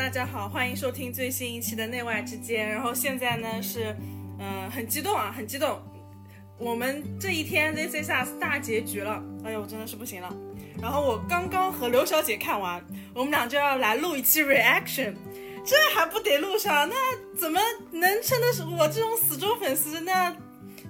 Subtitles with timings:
[0.00, 2.66] 大家好，欢迎收听最新一期的内外之间。
[2.66, 3.94] 然后现在呢是，
[4.38, 5.78] 嗯、很激动啊，很激动。
[6.58, 10.34] 我们这一天 This Is Us 大结局了，哎呦，我真的是不行了。
[10.80, 12.82] 然后我刚刚和刘小姐看完，
[13.14, 15.14] 我们俩就要来录一期 reaction，
[15.66, 16.88] 这还不得录上？
[16.88, 16.96] 那
[17.38, 17.60] 怎么
[17.92, 20.00] 能称得是我这种死忠粉丝？
[20.00, 20.34] 那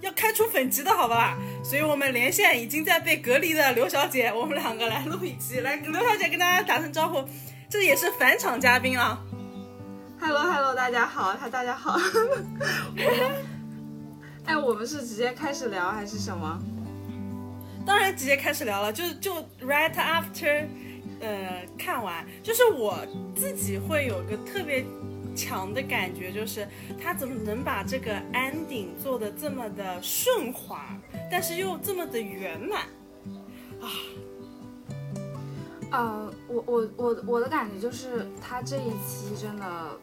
[0.02, 1.36] 要开除粉籍的好不啦？
[1.64, 7.28] 所以我们连线已经在被隔离的刘小姐，我们两个来录一期，来刘小姐跟大家打声招呼，
[7.70, 9.22] 这也是返场嘉宾啊。
[10.18, 11.96] Hello Hello，大家好，他大家好。
[14.44, 16.60] 哎，我们是直接开始聊还是什么？
[17.86, 20.66] 当然直接开始聊了，就就 right after，
[21.20, 22.98] 呃，看完，就是我
[23.36, 24.84] 自己会有个特别
[25.36, 26.66] 强的感觉，就是
[27.00, 30.98] 他怎么能把这个 ending 做的这么的顺滑，
[31.30, 32.80] 但是又这么的圆满
[35.90, 39.98] 呃，我我我我的感觉就是他这一期真的，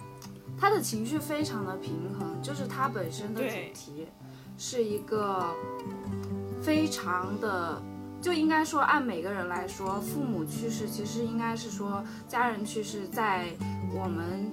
[0.59, 4.07] 他的情绪非常的平衡，就是他本身的主题
[4.57, 5.43] 是一个
[6.61, 7.81] 非常的。
[8.19, 13.45] 就应该说，按每个人来说，父母去世其实应该是说家人去世，在
[13.93, 14.51] 我们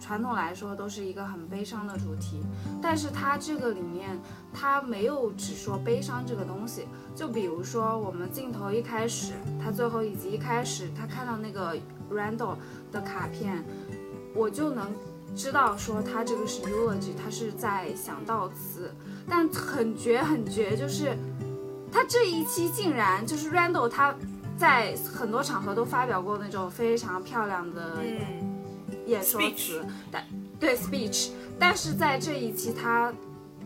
[0.00, 2.42] 传统来说都是一个很悲伤的主题。
[2.80, 4.18] 但是他这个里面，
[4.52, 6.86] 他没有只说悲伤这个东西。
[7.14, 9.32] 就比如说，我们镜头一开始，
[9.62, 11.76] 他最后一集一开始，他看到那个
[12.10, 12.56] Randall
[12.92, 13.64] 的卡片，
[14.34, 14.86] 我就能
[15.34, 18.92] 知道说他这个是 eulogy，他是在想悼词。
[19.28, 21.16] 但很绝很绝，就是
[21.90, 24.14] 他这一期竟然就是 Randall 他
[24.56, 27.96] 在很多场合都发表过那种非常漂亮的，
[29.08, 30.24] 演说词，但
[30.60, 33.12] 对 speech，但是在这一期他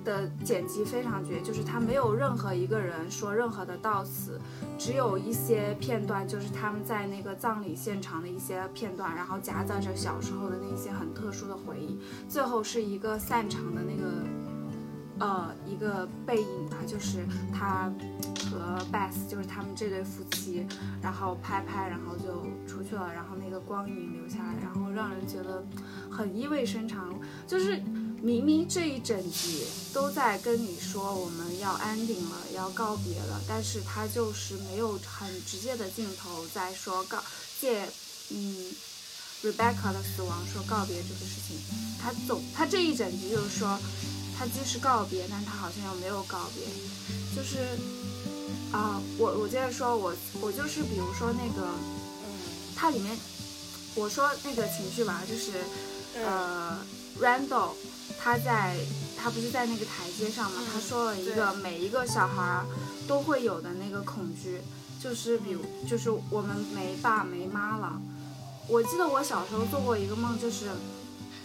[0.05, 4.41] 的剪辑非常绝，就是他没有任何一个人说任何的悼词，
[4.79, 14.25] 只有一些片段，就是他们在那个葬礼现场的一些片段，然后夹杂着小时候的那些很特殊的回忆，最后是一个散场的那个。
[15.19, 17.93] 呃，一个背影吧，就是他
[18.53, 20.67] 和 Beth，就是他们这对夫妻，
[21.01, 25.65] 然后拍拍，然后就出去了，然后那个光影留下来，然后让人觉得
[26.11, 27.19] 很意味深长。
[27.49, 27.83] 就是
[28.21, 37.19] 明明这一整集都在跟你说我们要 ending 了，要告别了，但是他就是没有很直接的镜头在说告
[37.61, 37.89] 借
[38.31, 38.57] 嗯
[39.43, 41.57] Rebecca 的死亡说告别这个事情。
[42.01, 43.79] 他总他这一整集就是说，
[44.39, 46.65] 他既是告别，但他好像又没有告别，
[47.35, 47.59] 就是
[48.73, 52.27] 啊、我我接着说，我我就是比如说那个，嗯
[52.75, 53.17] 它里面
[53.95, 55.53] 我说那个情绪吧，就是
[56.25, 56.79] 呃
[57.21, 57.73] ，Randall
[58.19, 58.77] 他在
[59.17, 62.65] 他不是在那个台阶上嘛，嗯他说了一个每一个小孩儿
[63.07, 64.63] 都会有的那个恐惧，
[64.99, 68.01] 就是比如就是我们没爸没妈了。
[68.69, 70.71] 我记得我小时候做过一个梦，就是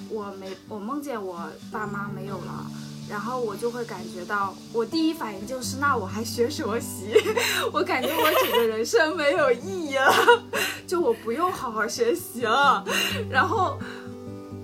[0.08, 2.72] 我没我梦见我爸妈没有了。
[3.10, 7.14] 然后我就会感觉到，我第一反应就是，那我还学什么习？
[7.72, 10.12] 我感觉我整个人生没有意义了，
[10.86, 12.84] 就我不用好好学习了。
[13.30, 13.80] 然后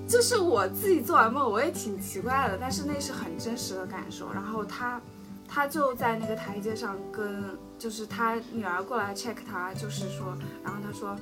[0.07, 4.31] 就是我自己做完梦，我也挺奇怪的，但是那是很真实的感受。
[4.33, 5.01] 然后他
[5.47, 11.15] 他就在那个台阶上跟，就是他女儿过来 check 他，就是说，然后他说，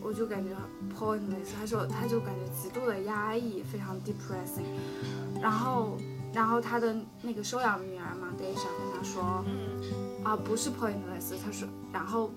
[0.00, 0.50] 我就感觉
[0.96, 5.40] pointless，他说他就感觉极度的压抑，非常 depressing。
[5.40, 5.96] 然后
[6.32, 12.30] 然后他的那个收养女儿嘛，Deja 跟他说，嗯啊不是 pointless，他说，然后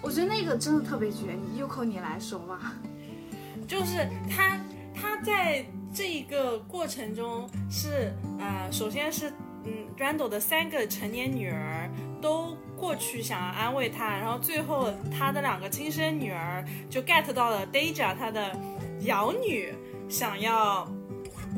[0.00, 2.74] 我觉得那个真的特别绝，你 Yuko 你来说吧。
[3.66, 4.58] 就是他
[4.94, 9.30] 他在这一个过程中是呃，首先是
[9.64, 11.90] 嗯，Randall 的三个成年女儿
[12.20, 18.56] 都过去想要安慰他，然后最后他的两个亲生女儿就 get 到了 Deja 他的
[19.00, 19.74] 养女
[20.08, 20.86] 想要。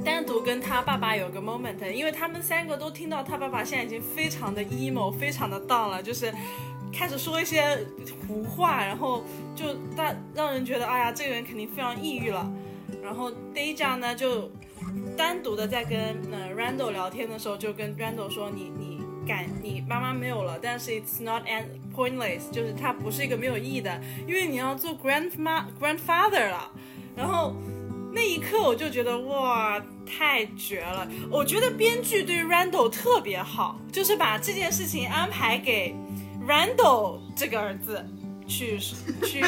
[0.06, 6.32] 单独跟他爸爸有个 moment，因为他们三个都听到他爸爸现在已经非常的 emo，非常的 down 了，就是
[6.92, 7.84] 开始说一些
[8.28, 9.24] 胡话，然后
[9.56, 12.48] 就大让人觉得，哎呀，这个人肯定非常抑郁了。
[13.02, 14.48] 然后 Deja 呢就
[15.16, 15.98] 单独的在跟
[16.30, 26.70] 呃 Randall 聊天的时候，就跟 Randall 说，你你感你妈妈没有了，但是 it's not an pointless，就是它不是一个没有意义的，因为你要做 grandma grandfather 了。
[27.16, 27.56] 然后
[28.16, 31.06] 那一刻我就觉得哇，太绝了！
[31.30, 35.94] 我觉得编剧对 Randall 特别好，就是把这件事情安排给
[36.48, 38.02] Randall 这个儿子
[38.48, 39.42] 去去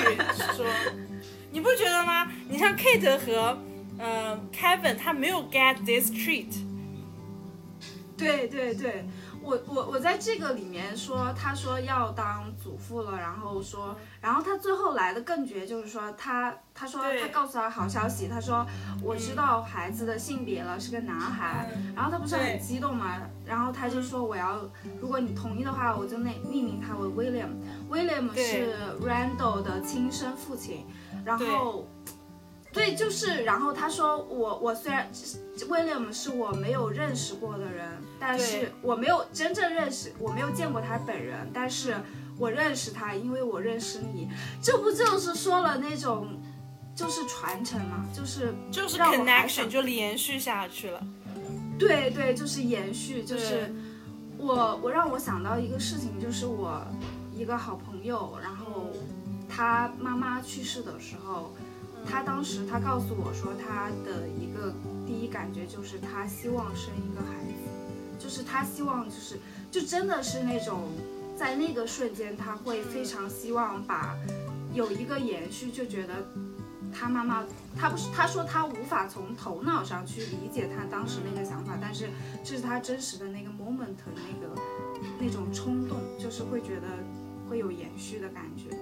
[0.54, 0.66] 说，
[1.50, 2.30] 你不觉得吗？
[2.46, 3.58] 你像 Kate 和
[3.98, 6.52] 呃 Kevin，他没有 get this treat，
[8.18, 9.06] 对对对，
[9.43, 18.67] 我我我在这个里面说，他说要当祖父了，然后说，然后他最后来的更绝，就是说他他说他告诉他好消息，他说
[19.02, 24.61] 我知道孩子的性别了，是个男孩，然后他不是很激动嘛，然后他就说我要，
[25.00, 27.50] 如果你同意的话，我就那命名他为 William。
[27.90, 30.87] William 对是 Randall 的亲生父亲，
[31.25, 31.87] 然后。
[32.72, 35.10] 对，就是，然后他说我我虽然
[35.56, 41.96] William 是我没有认识过的人，但是我没有真正认识，我没有见过他本人，但是
[42.38, 44.28] 我认识他，因为我认识你，
[44.62, 46.40] 这不就是说了那种
[46.94, 51.04] 就是传承嘛，就是就是让 connection 就延续下去了。
[51.78, 53.72] 对对，就是延续，就是
[54.36, 56.80] 我我让我想到一个事情，就是我
[57.34, 58.90] 一个好朋友，然后
[59.48, 61.54] 他妈妈去世的时候，
[62.08, 64.72] 他当时他告诉我说，他的一个
[65.06, 67.52] 第一感觉就是他希望生一个孩子，
[68.19, 69.38] 就是他希望就是
[69.70, 70.88] 就真的是那种
[71.37, 74.16] 在那个瞬间他会非常希望把
[74.72, 76.14] 有一个延续，就觉得
[76.93, 77.44] 他妈妈
[77.76, 82.08] 他不是他说他无法从头脑上去理解他当时那个想法，但是
[82.43, 84.61] 这是他真实的那个 moment 那个
[85.20, 86.87] 那种冲动，就是会觉得
[87.49, 88.76] 会有延续的感觉。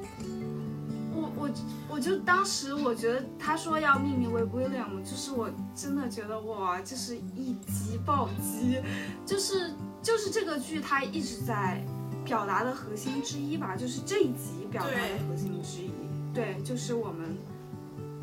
[1.17, 1.51] 我我
[1.89, 8.79] 我就当时我觉得他说要命名为 William，就是我真的觉得哇，就是一击暴击，
[9.25, 9.73] 就是
[10.03, 11.83] 就是这个剧它一直在
[12.25, 15.91] 表达的核心之一吧，就是这一集表达的核心之一。
[16.35, 17.35] 对，就是我们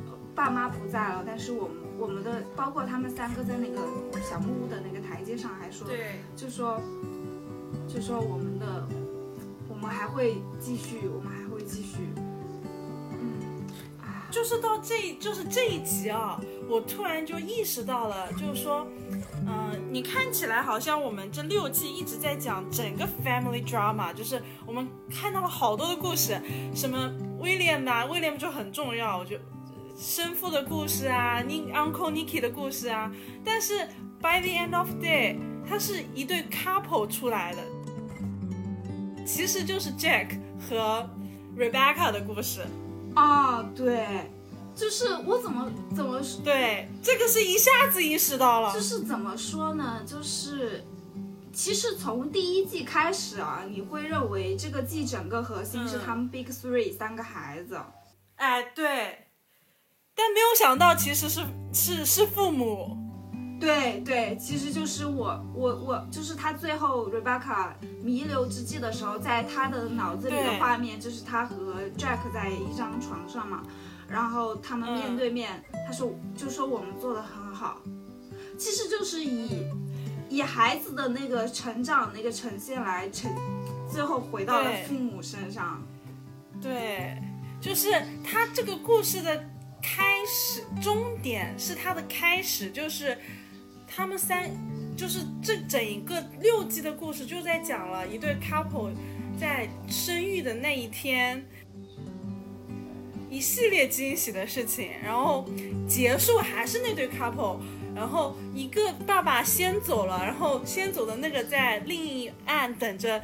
[0.06, 3.82] 呃爸妈不在了，但是我们我们的包括他们三个在那个
[4.22, 6.80] 小木屋的那个台阶上还说，对，就说
[7.88, 8.88] 就说我们的
[9.68, 12.10] 我们还会继续，我们还会继续。
[14.34, 18.88] 就是到这就是这一集啊，我突然就意识到了，就是说，
[19.46, 26.42] 嗯、你看起来好像我们这六季一直在讲整个 family drama，就是我们看到了好多的故事，
[26.74, 29.44] 什么 William 啊，William 就很重要，我觉得
[29.96, 33.12] 生父的故事啊，Ni Uncle Nicky 的故事啊，
[33.46, 33.86] 但是
[34.20, 35.38] by the end of day，
[35.70, 37.62] 它是一对 couple 出来的，
[39.28, 41.08] 其实就是 Jack 和
[41.56, 42.62] Rebecca 的故事。
[43.16, 44.32] 啊，对，
[44.76, 48.80] 就是我怎么怎么对，这个是一下子意识到了就。
[48.80, 50.02] 是怎么说呢？
[50.06, 50.84] 就是
[51.54, 57.80] 其实从第一季开始啊，你会认为这个季整个核心是嗯他们 Big Three 三个孩子。
[58.36, 59.28] 哎，对，
[60.16, 62.98] 但没有想到其实是是是父母。
[63.64, 67.70] 对对，其实就是我我我，就是他最后 Rebecca
[68.02, 73.64] 弥留之际的时候，在他的脑子里的画面就是他和 Jack 在一张床上嘛，
[74.10, 75.18] 然后他们面嗯。
[75.18, 77.80] 对面，他说就说我们做的很好，
[78.58, 79.66] 其实就是以
[80.30, 83.32] 以孩子的那个成长那个呈现来呈，
[83.90, 85.82] 最后回到了父母身上。
[86.62, 87.18] 对，
[87.62, 87.92] 就是
[88.24, 89.46] 他这个故事的
[89.82, 93.18] 开始，终点是他的开始，就是
[93.96, 94.50] 他们三，
[94.98, 98.92] 就是这整一个六季的故事就在讲了一对 couple
[99.40, 101.46] 在生育的那一天。
[103.30, 105.44] 一系列惊喜的事情，然后
[105.88, 107.58] 结束还是那对 couple，
[107.96, 113.20] 然后一个爸爸先走了，然后先走的那个在另一岸等着，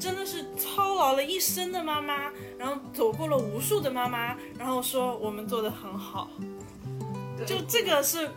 [0.00, 6.28] 真的是操劳了一生的妈妈，然后走过了无数的妈妈，然后说我们做的很好，
[7.46, 8.28] 就这个是，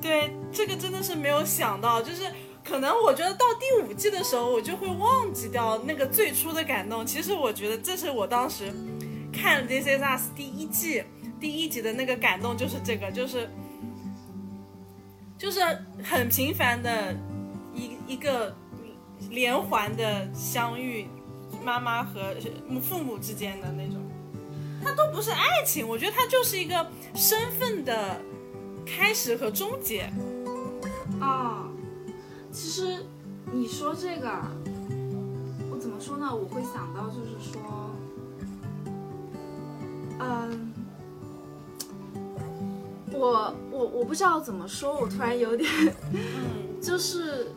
[0.00, 2.22] 对，这个真的是没有想到，就是
[2.64, 7.04] 可能我觉得到第五季的时候，我就会忘记掉那个最初的感动。
[7.04, 8.72] 其实我觉得这是我当时
[9.32, 11.04] 看《This Is Us》第一季
[11.38, 13.48] 第一集的那个感动，就是这个，就是
[15.36, 15.60] 就是
[16.02, 17.14] 很平凡的
[17.74, 18.54] 一一个
[19.30, 21.06] 连环的相遇，
[21.62, 22.34] 妈妈和
[22.82, 23.96] 父母之间的那种。
[24.82, 28.18] 它都不是爱情，我觉得它就是一个身份的
[28.84, 30.10] 开始和终结。
[31.20, 31.68] 啊，
[32.52, 33.04] 其实
[33.52, 34.50] 你说这个啊，
[35.70, 36.34] 我怎么说呢？
[36.34, 37.60] 我会想到就是说，
[40.18, 40.72] 嗯，
[43.12, 45.70] 我我我不知道怎么说，我突然有点，
[46.12, 47.52] 嗯， 就是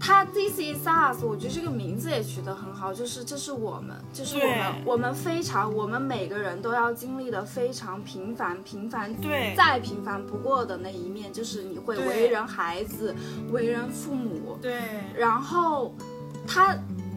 [0.00, 13.14] 它 This is us，我觉得这个名字也取得很好，就是这是我们，就是我们我们非常，我们每个人都要经历的非常平凡、平凡对再平凡不过的那一面，就是你会为人孩子、
[13.50, 14.78] 为人父母，对，
[15.16, 15.94] 然后
[16.46, 16.74] 他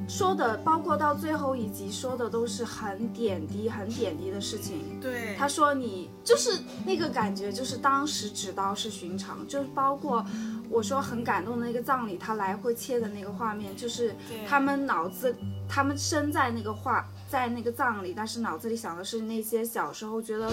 [0.07, 4.99] 说的，包括到最后一集说的都是很点滴、很点滴的事情。
[4.99, 10.25] 对，他说你就是那个感觉，就是当时只道是寻常，就是包括
[10.69, 14.13] 我说很感动的那个葬礼，他来回切的那个画面，就是
[14.45, 15.33] 他们脑子，
[15.69, 20.51] 他们身在那个画，在那个葬礼，但是脑子里想的是那些小时候觉得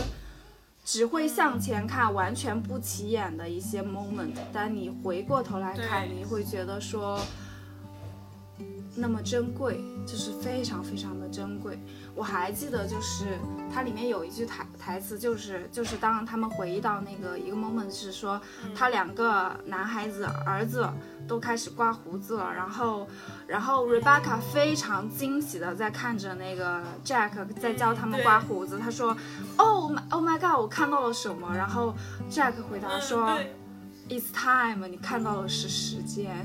[0.85, 7.21] 只会向前看，完全不起眼的一些 moment，但你回过头来看，你会觉得说。
[8.99, 11.79] 那么珍贵，就是非常非常的珍贵。
[12.15, 13.39] 我还记得，就是
[13.73, 18.41] 它里面有一句台台词，就是就是当他们回忆到那个一个 moment 是说，
[18.75, 20.89] 他两个男孩子儿子
[21.29, 23.07] 都开始刮胡子了，然后
[23.47, 29.17] 然后 Rebecca 非常惊喜的在看着那个 Jack 在教他们刮胡子，他说
[29.57, 31.55] ，Oh my Oh my God，我看到了什么？
[31.55, 31.95] 然后
[32.29, 33.39] Jack 回答说
[34.09, 36.45] ，It's time，你看到的是时间。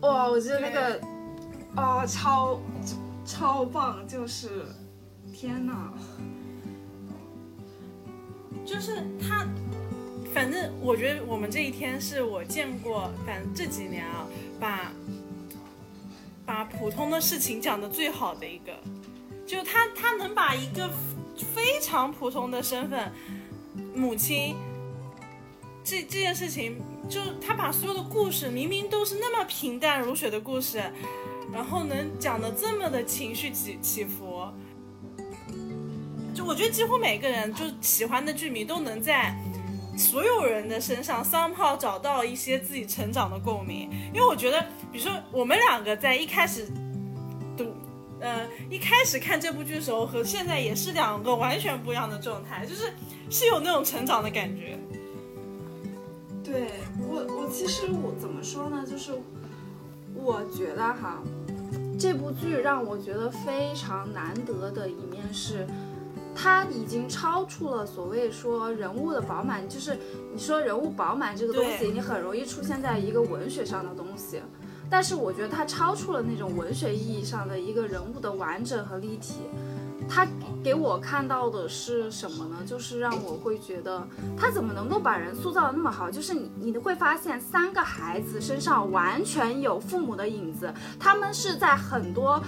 [0.00, 1.00] 哇，我觉得那个。
[1.76, 2.60] 啊，超
[3.24, 4.06] 超棒！
[4.06, 4.66] 就是，
[5.32, 5.92] 天哪，
[8.66, 9.46] 就是他，
[10.34, 14.26] 反正我觉得我们这一天是我见过，反正这几年啊，
[14.58, 14.92] 把
[16.44, 18.76] 把普通的事情讲的最好的一个，
[19.46, 20.90] 就他他能把一个
[21.54, 23.12] 非常普通的身份，
[23.94, 24.56] 母亲，
[25.84, 26.76] 这这件事情，
[27.08, 30.82] 就他把所有的故事，明明都是那么平淡如水的故事。
[31.52, 34.46] 然后能讲的这么的情绪起起伏，
[36.34, 39.34] 就我觉得几乎每个人就喜欢的剧迷都能在
[39.96, 43.90] 所有人的身上 somehow 找到一些自己成长的共鸣。
[44.14, 46.66] 因为我觉得，比如说我们两个在一开始
[47.56, 47.66] 读，
[48.20, 52.92] 呃，一开始看这部剧的时候和现在也是两个完全不一样的状态，就是
[53.28, 54.78] 是有那种成长的感觉。
[56.42, 58.84] 对我，我其实我怎么说呢？
[58.88, 59.12] 就是
[60.14, 61.20] 我觉得哈。
[62.00, 65.66] 这部剧让我觉得非常难得的一面是，
[66.34, 69.98] 它已经超出了所谓说人物的饱满，就是
[70.32, 74.40] 你说人物饱满这个东西，你很容易出现在一个文学上的东西，
[74.88, 79.34] 但是我觉得它超出了那种文学意义上的一个人物的完整和立体。
[80.10, 80.26] 他
[80.62, 82.56] 给我看到的是什么呢？
[82.66, 84.04] 就是让我会觉得
[84.36, 86.10] 他怎么能够把人塑造的那么好？
[86.10, 92.42] 就是你，你会发现三个孩子身上完全有父母的影子，他们是在很多。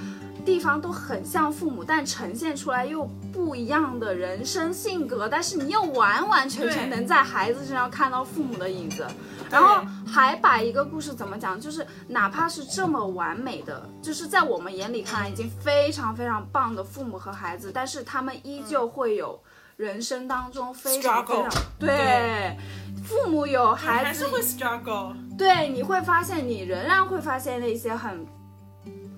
[0.44, 9.06] 地方都很像父母，但呈现出来又不一样的人生性格，但是你又完完全全能在孩子身上看到父母的影子，
[9.50, 19.40] 然后还把一个故事怎么讲，就是哪怕是这么完美的，就是在我们眼里看来已经非常非常棒的父母和孩子，但是他们依旧会有
[19.76, 22.56] 人生当中非常非常对。
[23.04, 28.26] 父母有孩子会 struggle，对你会发现你仍然会发现那些很。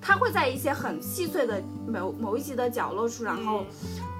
[0.07, 3.65] 他会在一些很细碎的某某一集的角落处，然后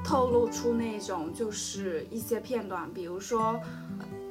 [0.03, 3.61] 透露出那种就是一些片段，比如说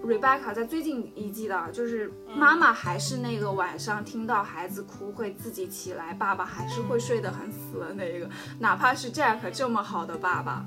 [0.03, 10.65] ，Rebecca 在最近一季的，就是妈妈还是那个晚上听到孩子哭会自己起来，爸爸还是会睡得很死的那个，哪怕是 Jack 这么好的爸爸，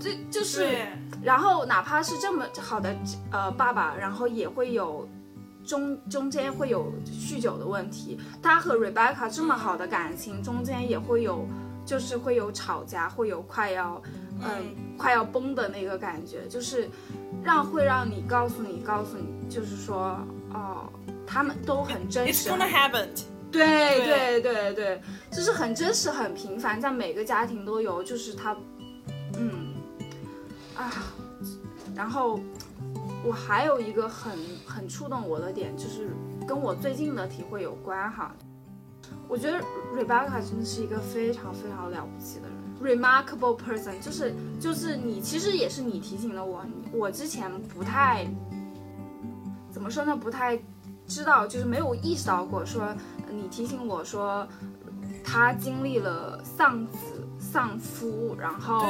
[0.00, 0.88] 这就是，
[1.22, 2.96] 然后哪怕是这么好的
[3.30, 5.08] 呃爸爸，然后也会有。
[5.66, 11.44] 中中间会有酗酒的问题，他和 Rebecca 这么好的感情，中间也会有，
[11.84, 14.00] 就是会有吵架，会有快要，
[14.40, 16.88] 嗯，快要崩的那个感觉，就是
[17.42, 20.18] 让会让你告诉你，告诉你，就是说，
[20.54, 20.88] 哦，
[21.26, 22.48] 他们都很真实。
[22.48, 23.08] It's gonna happen。
[23.50, 28.56] 对对对对，就是很真实，很平凡，在每个家庭都有，就是他，
[29.36, 29.74] 嗯，
[30.76, 30.92] 啊，
[31.94, 32.38] 然后。
[33.26, 36.10] 我还有一个很很触动我的点，就是
[36.46, 38.32] 跟我最近的体会有关哈。
[39.28, 39.58] 我觉得
[39.92, 48.24] Rebecca 真的是一个非常非常了不起的人，remarkable person，就是就是你其实也是你提醒了我，我之前不太
[49.72, 50.56] 怎么说呢，不太
[51.08, 52.94] 知道，就是没有意识到过，说
[53.28, 54.46] 你提醒我说
[55.24, 58.84] 他经历了丧子丧夫，然后。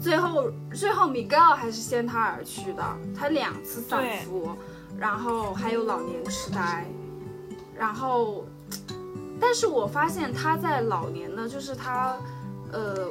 [0.00, 2.82] 最后，最后米高还是先他而去的。
[3.16, 4.56] 他两次丧夫，
[4.98, 6.86] 然后还有老年痴呆，
[7.76, 8.44] 然后，
[9.40, 12.16] 但是我发现他在老年呢，就是他，
[12.72, 13.10] 呃，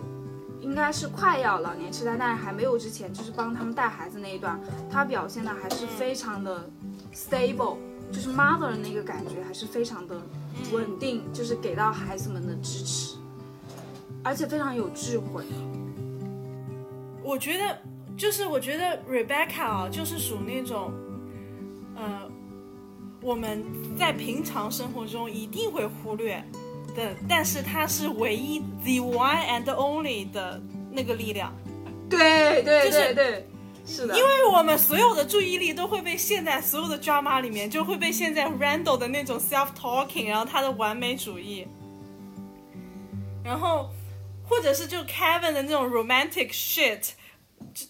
[0.62, 6.70] 应该是快要老年痴呆，但是还没有之前，就是帮他们带孩子那一段，他表现的还是非常的
[7.13, 7.77] stable，
[8.12, 10.15] 就是 mother 的那个感觉还是非常的
[10.72, 13.17] 稳定，就是给到孩子们的支持，
[14.24, 15.46] 而且非常有智慧。
[17.27, 17.77] 我觉得，
[18.15, 20.93] 就是我觉得 Rebecca 啊，就是属那种，
[21.93, 22.22] 呃，
[23.22, 23.65] 我们
[23.98, 26.41] 在平常生活中一定会忽略，
[26.96, 31.53] 的，但是他是唯一 the one and only 的那个力量。
[32.10, 33.48] 对对就是对对，
[33.86, 41.67] 是的，因为我们所有的注意力都会被陷在所有的 drama 里面，就会被陷在 Randall 的那种 self talking，然后他的完美主义，
[43.43, 43.89] 然后
[44.48, 47.10] 或者是就 Kevin 的那种 romantic shit，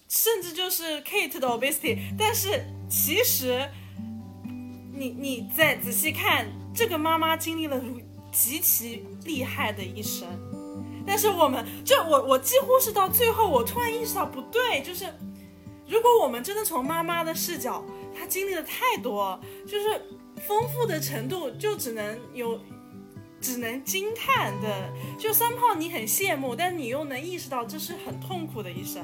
[0.10, 3.70] 甚至就是 Kate 的 obesity，但是其实
[4.94, 7.82] 你你再仔细看，这个妈妈经历了
[8.32, 10.28] 极其厉害的一生。
[11.06, 15.06] 但是我们，就我我几乎是到最后，我突然意识到不对，就是
[15.88, 17.82] 如果我们真的从妈妈的视角，
[18.14, 20.02] 她经历了太多，就是
[20.46, 22.60] 丰富的程度就只能有，
[23.40, 24.90] 只能惊叹的。
[25.18, 29.02] 就三炮你很羡慕，但你又能意识到这是很痛苦的一生，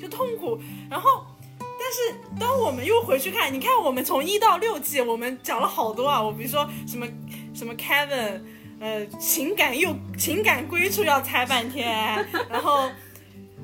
[0.00, 0.58] 就痛苦。
[0.90, 1.26] 然后，
[1.58, 7.06] 但是当我们又回去看，你看我们从一到六季，我们讲了好多啊，我比如说什么
[7.54, 8.40] 什么 Kevin。
[8.78, 11.88] 呃，情感又情感归处要猜半天，
[12.50, 12.90] 然后，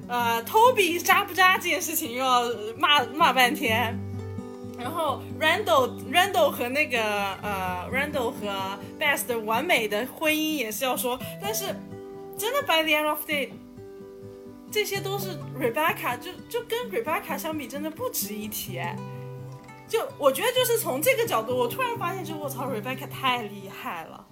[0.08, 2.44] 呃，Toby 渣不渣这件事情又要
[2.78, 3.94] 骂骂半天，
[4.78, 6.98] 然后 Randall Randall 和那个
[7.42, 11.66] 呃 Randall 和 Best 完美的婚姻也是要说，但是
[12.38, 13.50] 真的 by the end of the day，
[14.72, 18.80] 这些都是 Rebecca 就就跟 Rebecca 相比，真的不值一提。
[19.86, 24.26] 就我觉得就是从这个角度，我突然发现，就我操，Rebecca 太厉害了。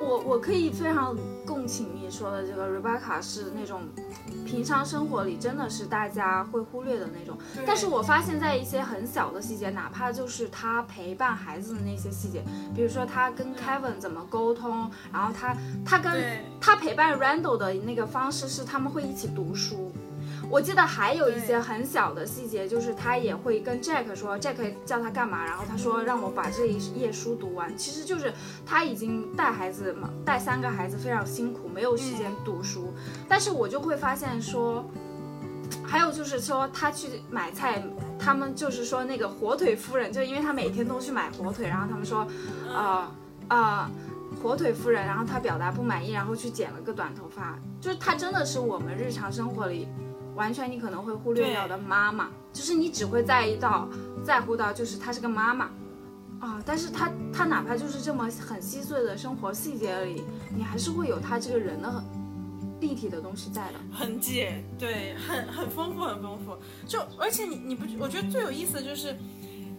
[0.00, 3.82] 我我我可以非常共情你说的这个 Rebecca 是那种
[4.46, 7.36] 平常生活里真的是大家会忽略的那种，
[7.66, 12.42] 但是我发现，在一些很小的细节，哪怕就是他陪伴孩子的那些细节，
[12.74, 16.12] 比如说他跟 Kevin 怎么沟通，然后他他跟
[16.60, 19.92] 他陪伴 Randall 的那个方式是他们会一起读书。
[20.54, 24.54] 我记得还有一些很小的细节，就是他也会跟 Jack 说，Jack
[24.86, 27.76] 叫他干嘛，然后他说让我把这一页书读完。
[27.76, 28.32] 其实就是
[28.64, 32.94] 他已经带孩子嘛，带三个孩子非常辛苦，没有时间读书。
[33.28, 34.88] 但是我就会发现说，
[35.82, 37.82] 还有就是说他去买菜，
[38.16, 42.24] 他们就是说那个火腿夫人，就因为他每天都去买火腿，然后他们说，
[42.72, 43.12] 呃
[43.48, 43.90] 呃。
[44.42, 49.88] 火腿夫人，然后他表达不满意，然后去剪了个短头发，就是他真的是我们日常生活里。
[50.34, 53.88] 完全你可能会忽略掉的妈妈，就是你只会在意到
[54.24, 55.70] 在乎到就是她是个妈妈
[56.40, 60.22] 啊，但是她她哪怕就是这么很细碎的生活细节里，
[60.54, 62.04] 你还是会有她这个人的很
[62.80, 64.46] 立体的东西在的痕迹，
[64.78, 66.56] 对，很很丰富很丰富。
[66.86, 69.16] 就而且你你不我觉得最有意思的就是，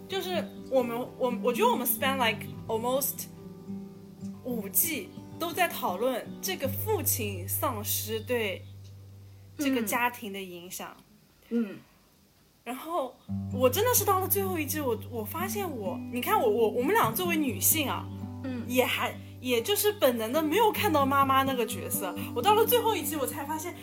[0.08, 3.26] 就是我们我我觉得我们 spend like almost
[4.44, 8.64] 五季都在讨论这个父亲丧失对。
[9.58, 10.94] 这个家庭的影响，
[11.48, 11.78] 嗯，
[12.62, 13.14] 然后
[13.52, 18.06] 我真的是到了最后一季，我我发现我，你看我我我们俩作为女性啊，
[18.44, 23.74] 嗯，也还也就是本能的没有看到妈妈那个角色，我到了最后一季我才发现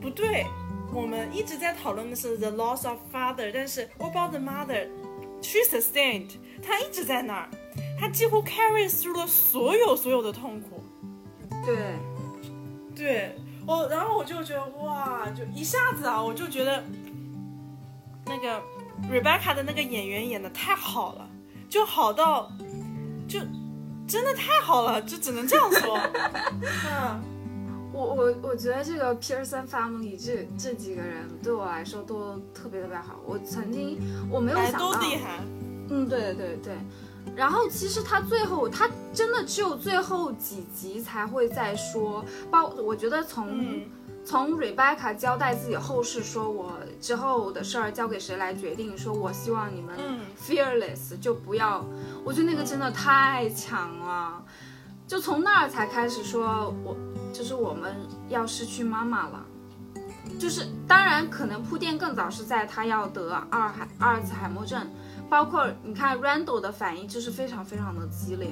[0.00, 0.44] 不对，
[0.92, 6.30] 我们一直在讨论的是 the loss of father，但是 what about the mother，she sustained，
[6.62, 7.48] 她一直在那儿，
[7.98, 10.82] 她几乎 carry through 了所有所有的痛苦，
[11.64, 11.94] 对，
[12.96, 13.36] 对。
[13.70, 16.82] 我然后我就觉得哇，就一下子啊，我就觉得
[18.26, 18.60] 那个
[19.08, 21.30] Rebecca 的那个演员演的太好了，
[21.68, 22.50] 就好到
[23.28, 23.38] 就
[24.08, 25.96] 真的太好了，就只能这样说。
[26.90, 27.22] 嗯，
[27.92, 33.20] 我我我觉得这个 Pearson Family 这这几个人对我来说都特别特别好。
[33.24, 35.38] 我曾经我没有想到，都厉害。
[35.90, 36.74] 嗯，对对对。
[37.36, 42.24] 然后其实他最后，他真的只有最后几集才会再说。
[42.50, 43.82] 包我觉得从
[44.24, 49.96] 从 Rebecca 交代自己后事，说我之后的事儿交给谁来决定，说我希望你们
[50.38, 51.84] fearless 就不要。
[52.24, 54.44] 我觉得那个真的太强了。
[55.06, 56.96] 就从那儿才开始说，我
[57.32, 57.96] 就是我们
[58.28, 59.44] 要失去妈妈了。
[60.38, 64.86] 就是当然可能铺垫更早是在他要得阿尔海阿尔茨海默症。
[65.30, 68.48] 包括你看 Randall 的反应就是非常非常的激烈，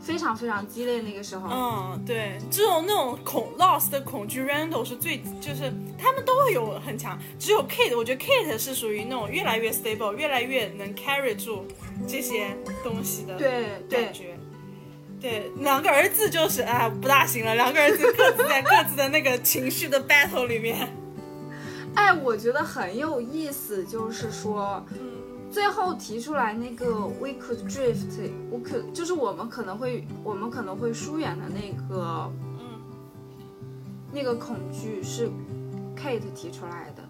[0.00, 1.00] 非常非常激烈。
[1.00, 11.64] 那个时候，嗯，对，这种那种恐 loss 的恐惧，Randall 是最就是他们都会有很强，只有 Kate，我觉得 Kate 是属于那种越来越 stable，越来越能 carry 住
[12.08, 13.38] 这些东西的
[13.88, 14.36] 感觉。
[15.20, 20.92] 对，两个儿子就是啊不大行了，两个儿子各自在各自的那个情绪的 battle 里面。
[21.94, 24.84] 哎，我觉得很有意思，就是说。
[25.54, 32.82] 最后提出来那个 we could drift，我可就是我们可能会我们可能会疏远的那个，嗯，
[34.12, 35.30] 那个恐惧是
[35.96, 37.04] Kate 提出来的。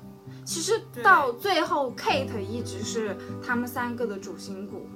[0.45, 4.87] 其实到最后，Kate 一直是他们三个的主心骨。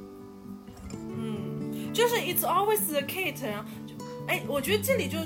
[0.93, 3.51] 嗯，就是 it's always the Kate，
[4.27, 5.17] 哎，我觉得这里就，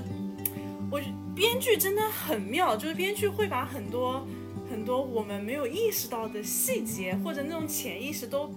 [0.93, 1.01] 我
[1.35, 4.25] 编剧真的很妙，就是编剧会把很多
[4.73, 8.51] 很多我们没有意识到的细节或者那种潜意识都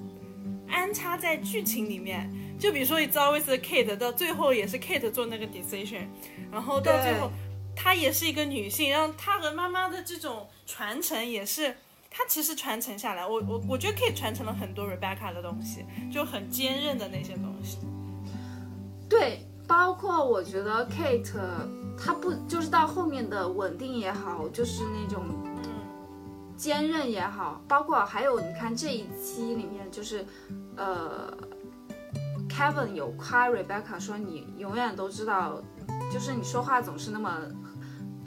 [0.69, 2.31] 安插在剧情里面。
[2.57, 6.07] 就比如说，你知道为什么 Kate 到最后也是 Kate 做那个 decision，
[6.49, 7.29] 然后到最后
[7.75, 11.75] 她也是一个女性，然后她和妈妈的这种传承也是。
[12.09, 17.79] 她其实传承下来，我我我觉得可以传承了很多 Rebecca 的东西，就很坚韧的那些东西。
[19.09, 21.37] 对，包括我觉得 Kate，
[21.97, 25.25] 她不就是到后面的稳定也好，就是那种
[26.55, 30.25] 坚韧也好，包括还有你看这一期里面，就是
[30.75, 31.31] 呃
[32.49, 35.61] ，Kevin 有夸 Rebecca 说你永远都知道，
[36.11, 37.37] 就是你说话总是那么。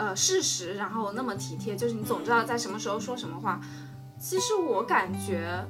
[0.01, 3.61] 呃，事实，然后那么体贴，就是你总知道在什么时候说什么话。
[4.17, 5.67] 其实我感觉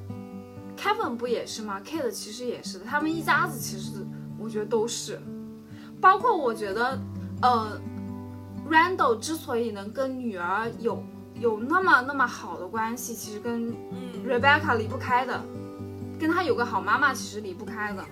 [0.76, 4.06] ，Kevin 不也是吗？Kate 其实也是，他们一家子其实
[4.38, 5.18] 我觉得都是。
[5.98, 7.00] 包括我觉得，
[7.40, 7.80] 呃
[8.68, 11.02] ，Randall 之所以能跟女儿有
[11.40, 13.72] 有那么那么好的关系，其实跟
[14.26, 15.42] Rebecca 离不开的，
[16.18, 18.04] 跟她有个好妈妈其实离不开的。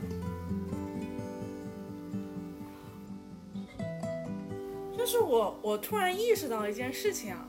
[4.97, 7.47] 就是我，我突然意识到一件事情啊，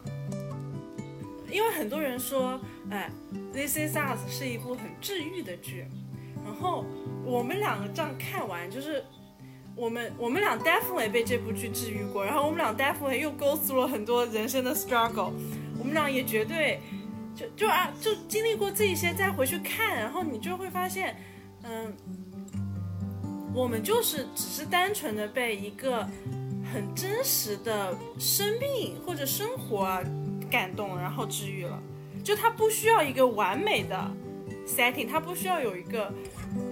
[1.49, 2.59] 因为很多人说，
[2.91, 3.09] 哎，
[3.51, 5.87] 《This Is Us》是一部很治愈的剧，
[6.45, 6.85] 然后
[7.25, 9.03] 我们两个这样看完，就是
[9.75, 15.31] 我们我们俩 definitely 被这部剧治愈过，然后我们俩 definitely 又 go through 了很多人生的 struggle，
[15.79, 16.79] 我们俩也绝对
[17.35, 21.15] 就就啊就经历过这一些，再回去看，然后你就会发现，
[21.63, 21.95] 嗯，
[23.53, 26.07] 我们就是只是单纯的被一个。
[26.73, 30.03] 很真实的生病或者生活
[30.51, 31.81] 感动，然后治愈了。
[32.21, 33.97] 就它不需要一个完美的
[34.67, 36.13] setting，它不需要有一个，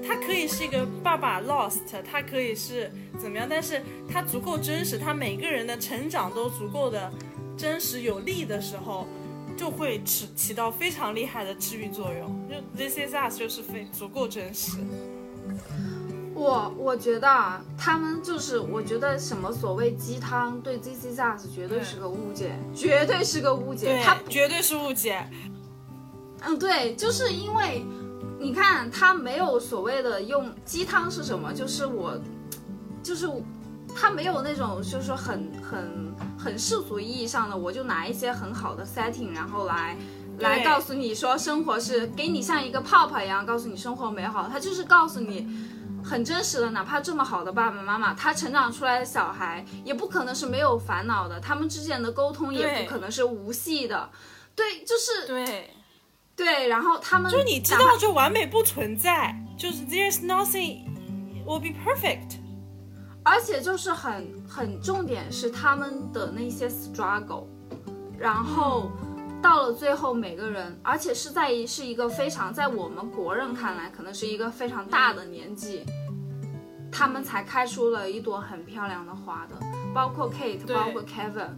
[0.05, 7.09] 它可以是一个爸爸 lost，它可以是怎么样，但是它足够真实，它每个人的成长都足够的
[7.57, 9.07] 真实有力的时候，
[9.55, 12.47] 就会起起到非常厉害的治愈作用。
[12.49, 14.77] 就 This is us 就是非足够真实。
[16.33, 25.25] 我我觉得啊，他们就是我觉得什么所谓鸡汤，对 Z C Z S 绝对是个误解，绝对是个误解，他绝对是误解。
[26.41, 27.85] 嗯，对，就是因为
[28.37, 32.19] 你看他没有所谓的用鸡汤是什么，就是我，
[33.01, 33.27] 就是
[33.95, 39.95] 他没有那种就是说很很很世俗意义上的，我就拿一些很好的 setting，然后来
[40.39, 45.47] 来告诉你说生活是给你像一个泡泡一样，告诉你生活美好，他就是告诉你。
[46.07, 54.07] 很真实的，哪怕这么好的爸爸妈妈，他成长出来的小孩也不可能是没有烦恼的，他们之间的沟通也不可能是无戏的，
[54.55, 55.73] 对，就是对，
[56.35, 60.83] 对，然后他们就你知道，就完美不存在，就是 there's nothing
[61.43, 62.37] will be perfect，
[63.25, 67.47] 而且就是很很重点是他们的那些 struggle，
[68.17, 68.89] 然后。
[69.41, 75.85] 到了最后，每个人，而且是在是一个非常在我们国人看来，可能是一个非常大的年纪，
[76.91, 79.55] 他们才开出了一朵很漂亮的花的。
[79.93, 81.49] 包括 Kate，包括 Kevin，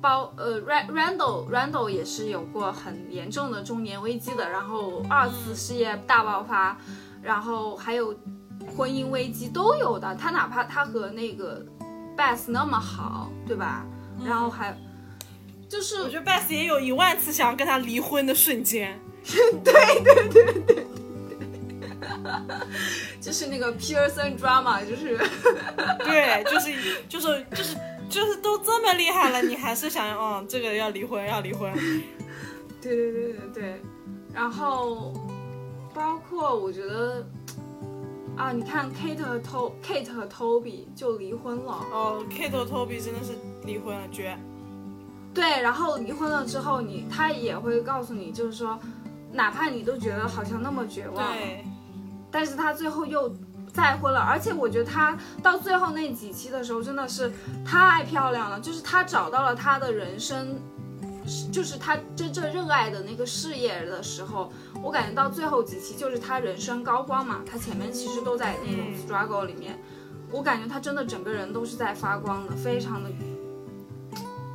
[0.00, 6.78] 包呃 Randall Randall 也是有过很严重的中年危机的，然后二次事业大爆发，
[7.20, 8.14] 然后还有
[8.76, 10.14] 婚姻危机都有的。
[10.14, 11.64] 他哪怕他和那个
[12.16, 13.84] Beth 那么好，对吧？
[14.24, 14.76] 然后还。
[15.68, 18.96] 就是我觉得 Beth 也有一万次想要跟他离婚的瞬间，
[19.64, 19.72] 对
[20.04, 20.86] 对对对 对，
[23.20, 25.18] 就是那个 Pearson drama，就是
[26.04, 26.72] 对，就是
[27.08, 27.76] 就是就是
[28.08, 31.72] 就是都这么厉害了，你还是想哦，这个要离婚要离婚，
[32.80, 33.80] 对对对对对，
[34.32, 35.12] 然后
[35.92, 37.26] 包括我觉得
[38.36, 43.32] 啊，你看 Kate 和 To Kate 和 Toby 就离婚了，哦，Kate 和 Toby 真的是
[43.64, 44.36] 离婚了，绝。
[45.32, 48.78] 对，然后离婚了之后，你他也会告诉你，就是说，
[49.32, 51.64] 哪怕你都觉得好像那么绝望，对
[52.30, 53.34] 但是他最后又
[53.72, 54.20] 再婚了。
[54.20, 57.32] 而且我觉得他到最后那几期的时候，真的是
[57.64, 60.58] 太漂亮了，就是他找到了他的人生，
[61.52, 67.42] 就是他真正热爱的那个事业的时候，我感觉到最后几期就是他人生高光嘛。
[67.44, 69.78] 他前面其实都在那种 struggle 里面，
[70.30, 73.10] 我感觉他真的整个人都是在发光的，非常的。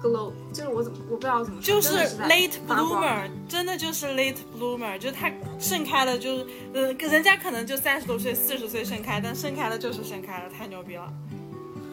[0.01, 11.07] glow 就是我怎么我不知道怎么就是 late bloomer，真的就是 late bloomer，就是他盛开了，就是呃，人家可能就三十多岁、四十岁盛开，但盛开了就是盛开了，太牛逼了。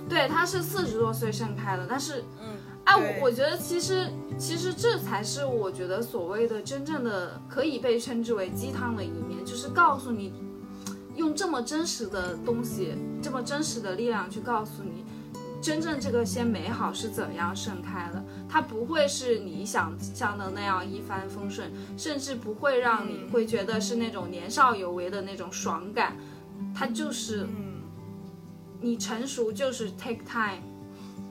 [0.09, 2.57] 对，他是四十多岁盛开的，但是嗯，
[2.89, 10.33] 哎，我我觉得其实其实这才是我觉得所谓的真正的可以被称之为鸡汤的一面，就是告诉你
[11.15, 15.05] 用这么真实的东西，这么真实的力量去告诉你。
[15.61, 26.17] 真正这个些美好是怎样盛开的，它不会是你想象的那样一帆风顺，甚至不会让你会觉得是那种年少有为的那种爽感，
[26.75, 27.47] 它就是，
[28.81, 30.63] 你成熟就是 take time，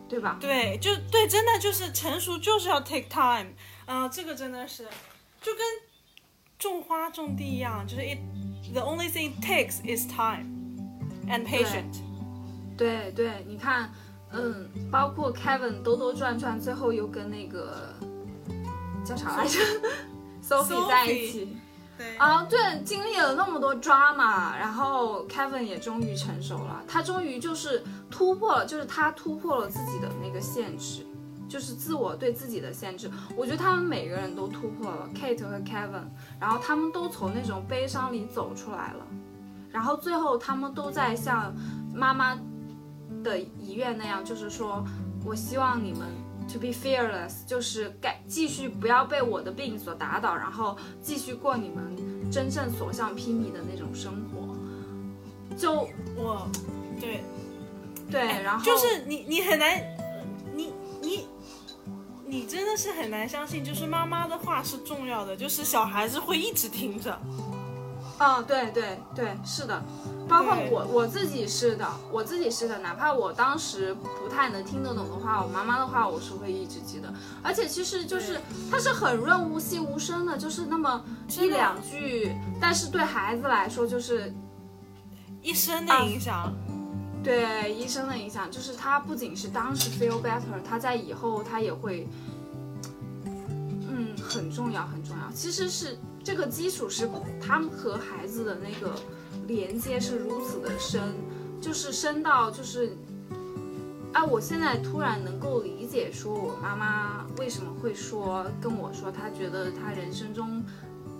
[0.07, 0.37] 对吧？
[0.39, 3.51] 对，就对，真的就是成熟就是要 take time
[3.85, 4.83] 啊、这个真的是
[5.41, 5.61] 就跟
[6.59, 8.19] 种花种地一样，就是 it
[8.73, 10.45] the only thing it takes is time
[11.27, 12.01] and patient。
[12.77, 13.91] 对对，你看，
[14.31, 17.93] 嗯，包括 Kevin 兜兜转转，最后又跟那个
[19.05, 19.59] 叫啥来着
[20.43, 21.57] Sophie 在一起。
[22.17, 31.05] 啊，对，经历了那么多 drama，然后 Kevin 也终于成熟了，他终于就是突破了，就是他突破了自己的那个限制，
[31.47, 33.09] 就是自我对自己的限制。
[33.35, 36.05] 我觉得他们每个人都突破了，Kate 和 Kevin，
[36.39, 39.05] 然后他们都从那种悲伤里走出来了，
[39.71, 41.53] 然后最后他们都在像
[41.93, 42.37] 妈妈
[43.23, 44.83] 的遗愿那样，就是说
[45.25, 46.07] 我希望你们
[46.51, 54.55] to be fearless，就是该继续不要被我的病所打倒，然后继续过你们真正所向披靡的那种生活。
[55.55, 56.47] 就我，
[56.99, 57.23] 对，
[58.11, 59.81] 对，然后就是你你很难，
[60.53, 61.27] 你你
[62.25, 67.19] 你真的是很难相信，就是妈妈的话是重要的，就是小孩子会一直听着。
[68.19, 69.83] 啊、对对对，是的，
[70.27, 81.03] 包括我我自己是的，我自己是的，哪怕我当时不太能听得懂的话，我妈妈的话我是会一直记得，而且其实就是对它是很润物细无声的，就是那么
[81.39, 84.33] 一两句，但是对孩子来说就是
[85.41, 86.53] 一生的影响，
[87.23, 92.07] 对医生的影响，就是他不仅是当时 feel better，他在以后他也会，
[93.25, 95.31] 嗯，很重要很重要。
[95.33, 97.09] 其实是这个基础是
[97.41, 98.93] 他们和孩子的那个
[99.47, 101.01] 连接是如此的深，
[101.61, 102.95] 就是深到就是，
[104.13, 110.63] 啊，我现在突然能够理解，说我妈妈为什么会说跟我说，她觉得她人生中。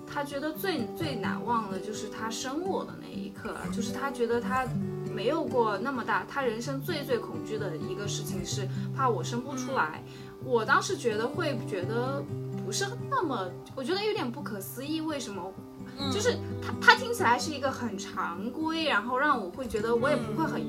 [0.10, 4.66] 她觉得最最难忘的就是她生我的那一刻，就是她觉得她
[5.14, 10.02] 没有过那么大，她人生最最恐惧的一个事情是怕我生不出来。
[10.46, 12.24] 我当时觉得会觉得
[12.66, 15.54] 不是那么，我觉得有点不可思议，为什么？
[16.12, 20.62] 就是它它听起来是一个很常规，然后让我会觉得我也不会很，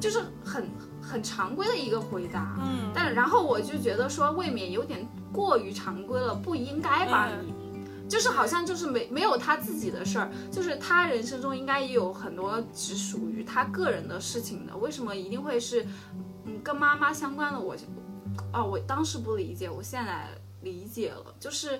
[0.00, 0.68] 就是很
[1.00, 2.56] 很常规的一个回答。
[2.60, 7.30] 嗯，但然后我就觉得说未免有点过于常规了，不应该吧。
[8.08, 15.86] 就是好像就是没没有他自己的事儿，就是他人生中应该也有很多只属于他个人的事情的，为什么一定会是
[16.46, 17.60] 嗯跟妈妈相关的？
[17.60, 17.76] 我
[18.50, 20.28] 哦，我当时不理解，我现在
[20.62, 21.78] 理解了，就是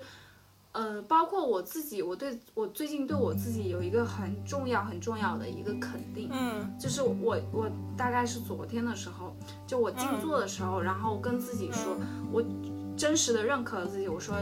[0.72, 6.70] 呃，包括我自己，我对我最近对我自己有一个很重要很重要的一个肯定，嗯。
[6.78, 9.35] 就是我我大概是昨天的时候，
[9.66, 11.96] 就我静坐的时候，然后跟自己说，
[12.31, 12.44] 我
[12.96, 14.37] 真实的认可了自己，我说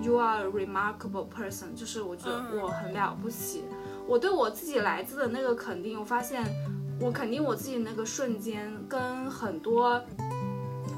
[0.00, 2.60] You are a remarkable person，就是我觉得嗯。
[2.62, 3.64] 我很了不起。
[4.06, 6.42] 我对我自己来自的那个肯定，我发现
[6.98, 10.02] 我肯定我自己那个瞬间跟很多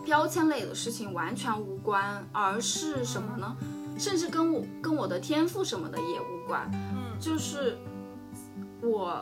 [0.05, 3.57] 标签类的事情完全无关，而是什么呢？
[4.01, 6.71] 甚至跟我跟我的天赋什么的也无关。
[6.73, 7.77] 嗯就是
[8.83, 9.21] 我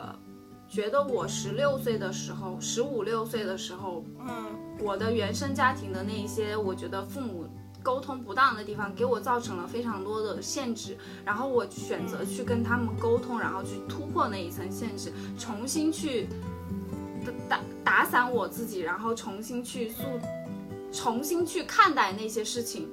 [0.69, 4.45] 觉得我十六岁的时候，十五六岁的时候，嗯
[4.79, 7.45] 我的原生家庭的那一些，我觉得父母
[7.83, 10.97] 沟通不当的地方，给我造成了非常多的限制。
[11.25, 16.29] 然后我选择去跟他们沟通，然后去突破那一层限制，重新去
[17.49, 20.03] 打打打散我自己，然后重新去塑，
[20.89, 22.87] 重新去看待那些事情，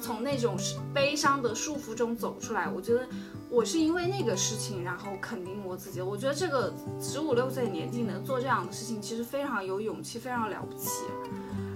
[0.00, 0.56] 从那种
[0.92, 2.68] 悲伤的束缚中走出来。
[2.68, 3.06] 我觉得
[3.48, 6.00] 我是因为那个事情，然后肯定我自己。
[6.00, 11.02] 我觉得这个十五六岁年纪能做这样的事情，其实非常有勇气，非常了不起。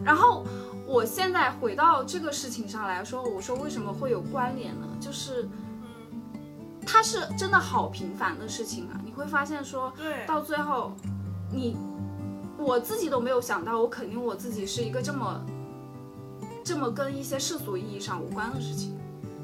[0.05, 0.45] 然后
[0.87, 4.87] 我现在回到这个事情上来说，我说为什么会有关联呢？
[4.99, 5.49] 就是
[6.87, 9.01] 它是真的好平凡的事情啊！
[9.05, 10.93] 你会发现说，对，到最后，
[11.53, 11.77] 你
[12.59, 15.45] 我自己都没有想到，我肯定我自己是一个这么
[16.71, 18.97] 这么跟一些世俗意义上无关的事情。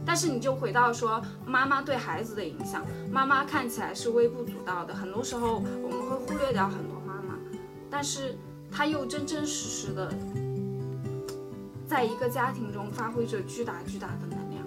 [0.05, 7.37] 但是你就回到说妈妈对孩子的影响，妈妈看起来是微不足道的，很多时候我们会忽略掉很多妈妈，
[7.91, 8.39] 但是
[8.71, 10.15] 她又真真实实的
[11.85, 14.63] 在一个家庭中发挥着巨大巨大的能量。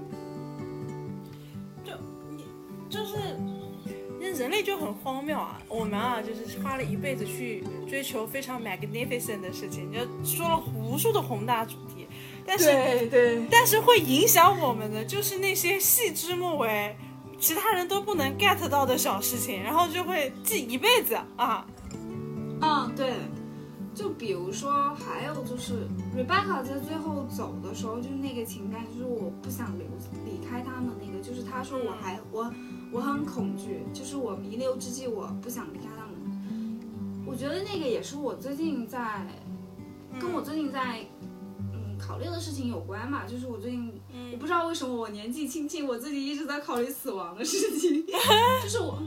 [1.85, 1.93] 就
[2.29, 2.43] 你
[2.89, 3.15] 就是
[4.19, 5.61] 那人类就很荒谬啊！
[5.69, 12.05] 我们啊，就是花了一辈子去追求非常 magnificent 的事情，就说了无数的宏大主题，
[12.49, 12.65] 但是
[13.09, 16.97] 对，但是会影响我们的就是那些细枝末节，
[17.39, 21.63] 其他人都不能 get 到的小事情，然后就会记一辈子啊。
[22.62, 23.13] 嗯，对，
[23.93, 29.85] 就比如说，还有就是 Rebecca 在最后走的时候，就是那个情感，就是我不想留
[30.25, 32.51] 离开他们那个，就是他说我还我
[32.91, 36.09] 我很恐惧，就是我弥留之际我不想离开他们。
[37.27, 39.27] 我觉得那个也是我最近在
[40.19, 41.18] 跟我最近在嗯
[42.09, 43.93] 考虑的事情有关嘛，就是我最近
[44.33, 48.03] 我不知道为什么我年纪轻轻，我自己一直在考虑死亡的事情，
[48.63, 48.99] 就是我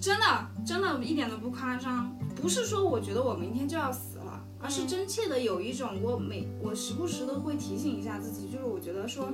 [0.00, 0.24] 真的
[0.66, 9.28] 真的一点都不夸张，不是说我觉得我明天就要死了，而是真切的有一种我每我时不时的会提醒一下自己，就是我觉得说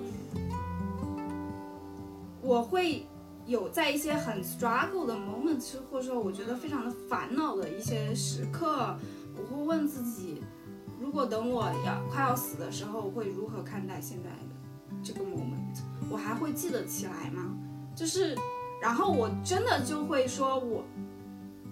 [2.42, 3.06] 我会
[3.46, 8.96] 有在一些很 struggle 的 moment，或者说我觉得非常的烦恼的一些时刻，
[9.36, 10.27] 我会问自己，
[11.08, 14.36] 如果等我要快要死的时候，我会如何看待现在的
[15.02, 15.80] 这个 moment？
[16.10, 17.56] 我还会记得起来吗？
[17.96, 18.36] 就是，
[18.78, 20.84] 然后我真的就会说我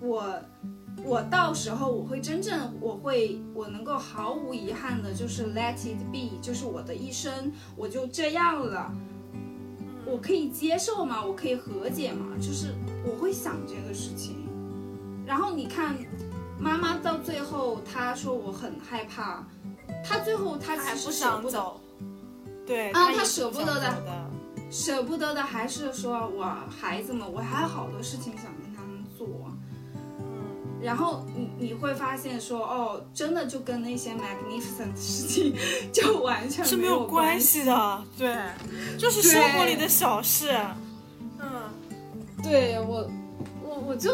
[0.01, 0.41] 我。
[1.05, 8.91] 我到时候我会真正，我会我能够毫无遗憾的，就是 let it be，就是我的一生我就这样了，
[10.07, 11.23] 我可以接受吗？
[11.23, 12.35] 我可以和解吗？
[12.39, 14.49] 就是我会想这个事情。
[15.27, 15.95] 然后你看，
[16.59, 19.45] 妈妈到最后她说我很害怕，
[20.05, 21.81] 她最后她还不其实舍不得，想走，
[22.67, 23.95] 对，啊她舍不得的
[24.71, 26.45] 舍不得的还是说我
[26.81, 29.29] 孩子们，我还有好多事情想跟他们做。
[30.19, 35.55] 嗯，然后你你会发现说，哦，真的就跟那些 magnificent 的事情
[35.93, 37.41] 就完全是没有有关。
[37.41, 38.37] 系的，对，
[38.99, 40.51] 就是生活里的小事，
[41.39, 41.71] 嗯，
[42.43, 43.09] 对我，
[43.63, 44.11] 我我就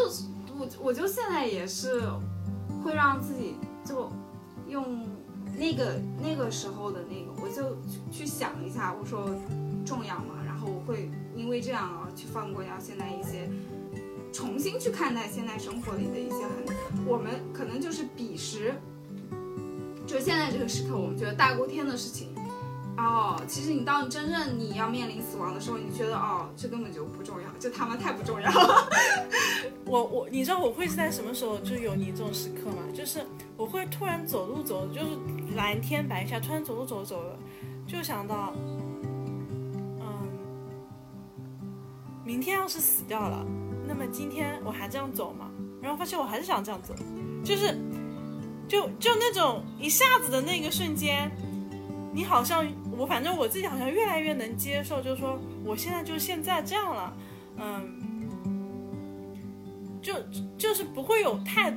[0.59, 2.03] 我我就现在也是
[2.83, 4.11] 会让自己就
[4.67, 5.07] 用
[5.57, 7.77] 那个那个时候的那个，我就
[8.11, 9.33] 去想一下，我说
[9.85, 10.35] 重要吗？
[10.45, 13.49] 然后我会因为这样啊去放过掉现在一些。
[14.33, 18.73] 重新去看待现在生活里的一些很，我们可能就是彼时，
[20.07, 22.29] 就现在这个时刻，我们觉得大过天的事情，
[22.95, 28.89] 哦，其实你当真正你要面临死亡的时候，你觉得哦，这根本就不重要，这他妈太不重要了。
[29.85, 32.83] 我我你知道我会是在什么时候就有你这种时刻吗？
[32.93, 33.25] 就是
[33.57, 35.07] 我会突然走路走，就是
[35.55, 37.37] 蓝天白下，突然走路走走着，
[37.87, 38.53] 就想到，
[39.99, 40.27] 嗯，
[42.23, 43.43] 明天要是死掉了，
[43.87, 45.49] 那么今天我还这样走吗？
[45.81, 46.95] 然后发现我还是想这样走，
[47.43, 47.77] 就是，
[48.67, 51.29] 就就那种一下子的那个瞬间，
[52.13, 52.65] 你好像
[52.97, 57.13] 我反正我自己好像越来越能接受，就是说我现在就现在这样了，
[57.57, 57.99] 嗯。
[60.03, 60.13] 就
[60.57, 61.71] 就是不会有太，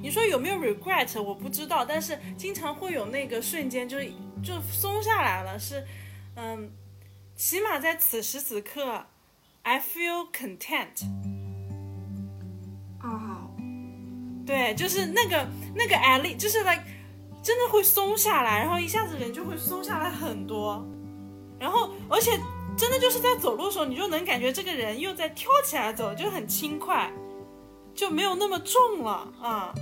[0.00, 4.12] 你说有没有 regret 我不知道，但是经常会有那个瞬间，就是
[4.44, 5.84] 就松下来了，是，
[6.36, 6.70] 嗯，
[7.34, 9.06] 起码在此时此刻
[9.62, 11.04] ，I feel content。
[13.00, 13.50] 啊，
[14.46, 16.84] 对，就是那个那个 at least，就是 like
[17.44, 20.84] 真的会松下来，然后一下子人就会松下来很多，
[21.60, 22.32] 然后而且
[22.76, 27.12] 真的就是在走路的时候，你就能感觉这个人又在跳起来走，就很轻快。
[27.94, 29.72] 就没有那么重了啊！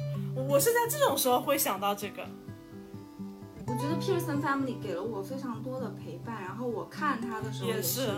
[0.47, 2.23] 我是在这种时候会想到这个。
[3.67, 8.09] 我觉得 Pearson Family 给了我非常多的陪伴，然后我看他的时候也是，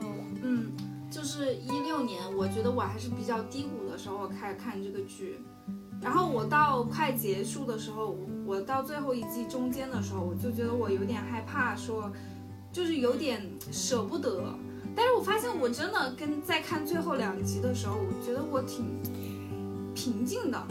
[0.00, 0.72] 嗯嗯，
[1.08, 5.40] 就是一六年，我觉得我还是比较低谷的时候，开始看这个剧，
[6.00, 12.10] 然后我到快结束的时候，我到最后一季中间的时候，我就觉得我有点害怕，说
[12.72, 14.54] 就是有点舍不得。
[14.96, 18.84] 但是我发现我真的跟在看最后两集的时候，我觉得我挺
[19.94, 20.66] 平静的。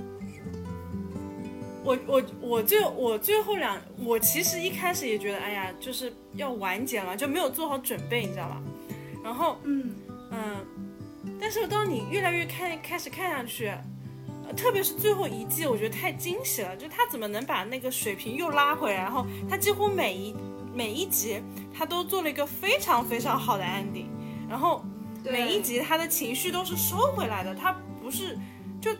[1.84, 8.62] 我我我最我最后两，我其实一开始也觉得，哎呀，就是要完结了，就没有做好准备，你知道吧？
[9.24, 9.96] 然后嗯
[10.32, 10.66] 嗯，
[11.40, 13.82] 但是当你越来越看开始看下去，呃
[14.56, 18.98] 特别是最后一季，我觉得太惊喜了，就他怎么能把那个水平又拉回来？
[18.98, 20.36] 然后他几乎每一
[20.74, 21.42] 每一集
[21.74, 24.08] 他都做了一个非常非常好的 ending，
[24.50, 24.84] 然后
[25.24, 28.38] 每一集他的情绪都是收回来的，他不是
[28.80, 28.92] 就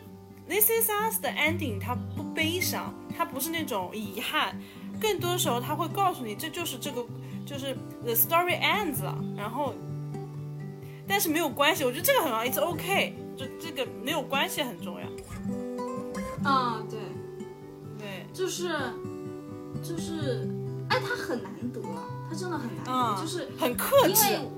[0.48, 4.58] This is Us 的 ending，他不悲伤，他不是那种遗憾，
[5.00, 7.04] 更多时候他会告诉你这就是这个
[7.46, 9.74] 就是 the story ends 了，然后
[11.06, 15.07] 但是没有关系，我觉得这个很好，it's okay，就这个没有关系很重要，
[16.44, 16.98] 啊，对，
[17.98, 18.68] 对，就是
[19.82, 20.48] 就是，
[20.88, 21.80] 哎，他很难得，
[22.28, 24.48] 他真的很难得，嗯就是很克制因为，，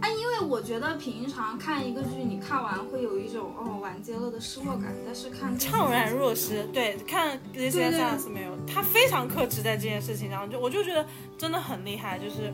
[0.00, 6.64] 哎，因为我觉得平常看一个剧，你看完会有一种哦完结了的失落感，但是看这个怅然若失。
[6.72, 11.04] 对，看对 is 对 Us 没有，他非常克制在这件事情上，就我就觉得
[11.36, 12.52] 真的很厉害，就是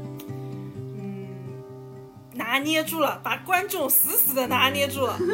[0.99, 1.29] 嗯，
[2.35, 5.17] 拿捏住了，把观众死死的拿捏住了。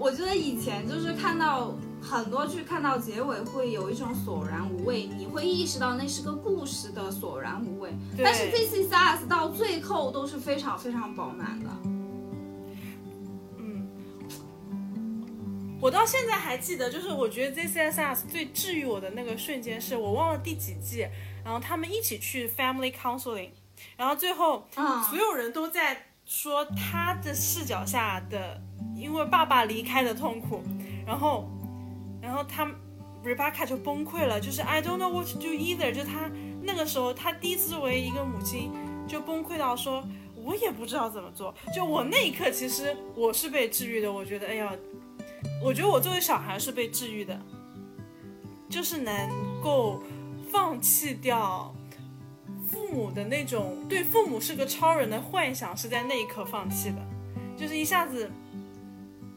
[0.00, 7.92] 我觉得以前就是看到很多剧看到结尾会有一种索然无味，你会意识到那是个故事的索然无味。
[8.16, 11.68] 但是 This Is Us 到最后都是非常非常饱满的。
[13.58, 13.86] 嗯，
[15.82, 21.06] 我到现在还记得，就是我觉得 This Is Us 最治愈我的那个瞬间，是我忘了第几季，
[21.44, 23.50] 然后他们一起去 family counseling，
[23.98, 28.62] 然后最后嗯所有人都在说他的视角下的
[28.94, 30.62] 因为爸爸离开的痛苦，
[31.04, 31.50] 然后，
[32.22, 32.64] 然后他
[33.24, 36.30] Rebecca 就崩溃了，就是 I don't know what to do either，就他
[36.62, 38.70] 那个时候他第一次作为一个母亲
[39.08, 40.04] 就崩溃到说。
[40.42, 44.10] 我也不知道怎么做，就我那一刻，其实我是被治愈的。
[44.10, 44.72] 我觉得，哎呀，
[45.62, 47.38] 我觉得我作为小孩是被治愈的，
[48.66, 49.12] 就是能
[49.62, 50.02] 够
[50.50, 51.74] 放弃掉
[52.90, 56.96] 父母的那种对父母是个超人的幻想，是在那一刻放弃的，
[57.56, 58.28] 就是一下子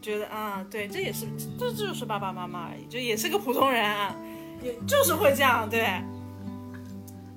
[0.01, 1.27] 觉得啊，对，这也是
[1.59, 4.15] 这这就是爸爸妈妈而已，就也是个普通人啊，
[4.63, 5.81] 也就是会这样，对，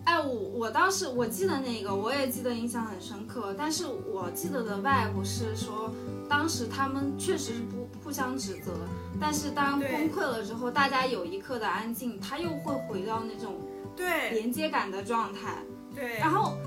[0.05, 3.55] 哎，我我当时我记得那个，我也记得印象很深刻。
[3.59, 5.93] 但是我记得的 vibe 是说，
[6.31, 8.73] 当时他们确实是不互相指责，
[9.21, 13.61] 但是当崩溃了之后，大家有一刻的安静，他又会回到那种
[13.95, 15.59] 对连接感的状态。
[15.97, 16.59] 对，然后，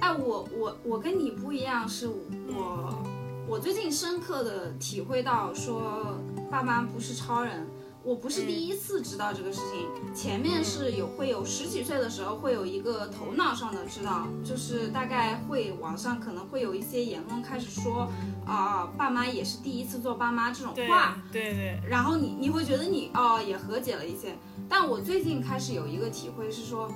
[0.00, 3.04] 哎，我我我跟你不一样，是我
[3.46, 6.16] 我最近深刻的体会到说，
[6.50, 7.66] 爸妈不是超人。
[8.02, 18.10] 我不是第一次知道这个事情，前面是有会有十几岁的时候会有一个头脑上的知道，就是大概会网上可能会有一些言论开始说，
[18.46, 24.34] 啊、爸妈也是第一次做爸妈这种对话，对对，然后你你会觉得你哦也和解了一些，
[24.66, 26.90] 但我最近开始有一个体会是说，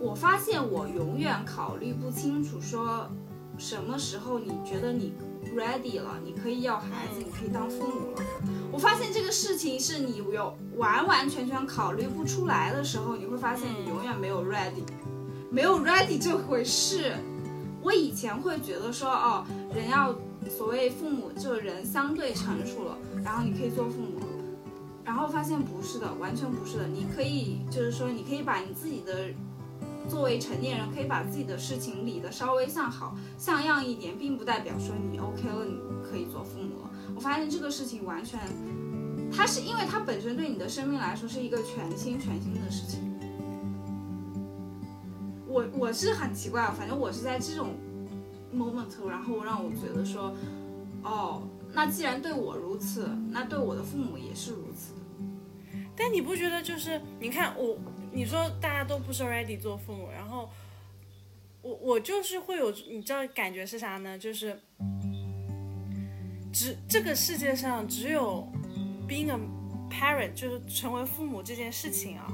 [0.00, 3.08] 我发现我永远考虑不清楚说
[3.58, 5.12] 什么时候你觉得你
[5.56, 8.22] ready 了，你可以要孩子，你可以当父母了。
[8.70, 14.84] 我发现这个事情是你有完完全全考虑不出来的时候，你会发现你永远没有 ready，
[15.50, 17.14] 没有 ready 这回事。
[17.82, 19.44] 我以前会觉得说哦，
[19.74, 20.14] 人要
[20.48, 24.20] 所谓父母，就是人相对成熟了，然后你可以做父母。
[25.04, 26.86] 然后发现不是的，完全不是的。
[26.86, 29.30] 你可以就是说，你可以把你自己的
[30.08, 36.90] 作为成年人，可以把自己的事情理得稍微像好像样一点，并不代表说你 OK 了，你可以做父母了。
[37.14, 38.40] 我发现这个事情完全，
[39.30, 43.00] 它是因为它本身对你的生命来说是一个全新全新的事情。
[45.46, 47.74] 我我是很奇怪，反正我是在这种
[48.54, 50.34] moment，然后让我觉得说，
[51.02, 51.42] 哦，
[51.72, 54.94] 那既然对我如此，那对我的父母也是如此。
[55.96, 57.76] 但你不觉得就是你看我，
[58.18, 60.50] 你说大家都不是 ready 做父母，然后
[61.62, 64.18] 我我就是会有，你知道感觉是啥呢？
[64.18, 64.60] 就是
[66.52, 68.44] 只这个世界上只有
[69.08, 69.38] being a
[69.88, 72.26] parent，就是成为父母这件事情啊，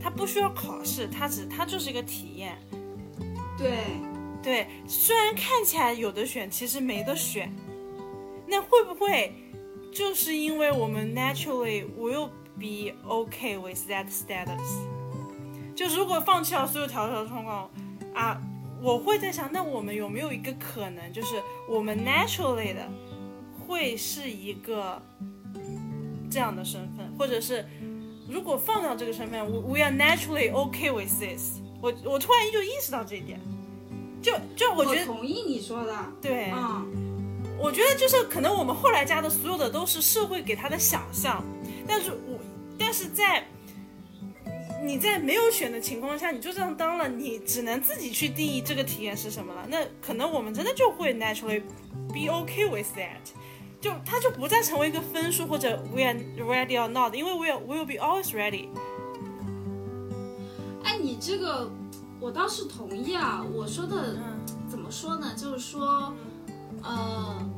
[0.00, 2.56] 它不需要考试，它只它就是一个体验。
[3.58, 3.76] 对，
[4.42, 7.54] 对，虽然看起来有的选，其实没得选。
[8.46, 9.34] 那会不会
[9.92, 14.95] 就是因为我们 naturally will be okay with that status？
[15.76, 17.70] 就如果放弃了所有条条框框
[18.14, 18.40] 啊，
[18.82, 21.36] 我会在想，那我们有没有一个可能，就是
[21.68, 22.88] 我们 naturally 的
[23.66, 25.00] 会是一个
[26.30, 27.64] 这样的身份，或者是
[28.26, 31.58] 如果放掉这个身份，we we are naturally okay with this。
[31.82, 33.38] 我我突然就意识到这一点，
[34.22, 35.94] 就就我我觉得同意你说的。
[36.22, 36.86] 对，嗯，
[37.58, 41.44] 我觉得就是可能我们后来加的所有的都是社会给他的想象，
[41.86, 42.40] 但是我
[42.78, 43.46] 但是在
[44.82, 49.66] 你在没有选的情况下，你就这样当了，你只能自己去定义这个体验是什么了。
[49.68, 51.62] 那可能我们真的就会 naturally
[52.08, 53.18] be okay with that，
[53.80, 58.68] 就它就不再成为一个分数或者 we are ready or not，因为 we will be always ready。
[60.84, 61.70] 哎，你这个
[62.20, 63.44] 我倒是同意啊。
[63.52, 65.34] 我说的嗯，怎么说呢？
[65.36, 66.14] 就是说，
[66.82, 67.50] 呃，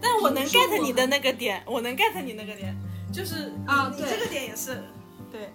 [0.00, 2.76] 但我能 get 你的那个点，我能 get 你那个点，
[3.12, 4.84] 就是啊你这个点也是
[5.32, 5.50] 对。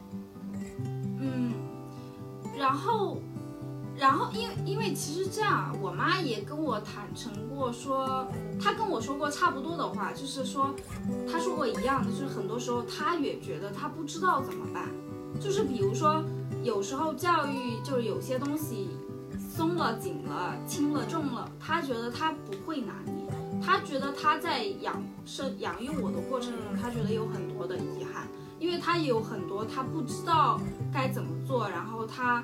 [1.23, 1.53] 嗯，
[2.57, 3.17] 然后，
[3.95, 8.27] 然后，因为因为其实这样，我妈也跟我坦诚过说，
[8.61, 10.75] 她跟我说过差不多的话，就是说，
[11.31, 14.89] 她说过一样的，就是很多时候她也觉得她不知道怎么办，
[15.39, 16.21] 就是比如说，
[16.61, 18.89] 有时候教育就是有些东西
[19.49, 23.13] 松了、紧了、轻了、重了，她觉得她不会拿捏。
[23.65, 28.27] 她觉得她在养生养育我的过程中，她觉得有很多的遗憾，
[28.63, 30.57] 因为他也有很多他不知道
[30.89, 32.41] 该怎么做，然后他，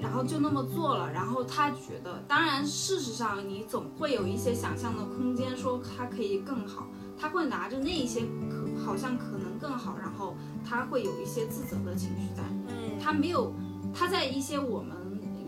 [0.00, 6.86] 然后就那么做了，然后他觉得，当然事实上你总会有一些想象的空间，说他可以更好，
[7.18, 12.44] 他会拿着那一些可好像可能更好，然后他会有一些自责的情绪在。
[12.68, 13.52] 嗯，他没有，
[13.92, 14.96] 他在一些我们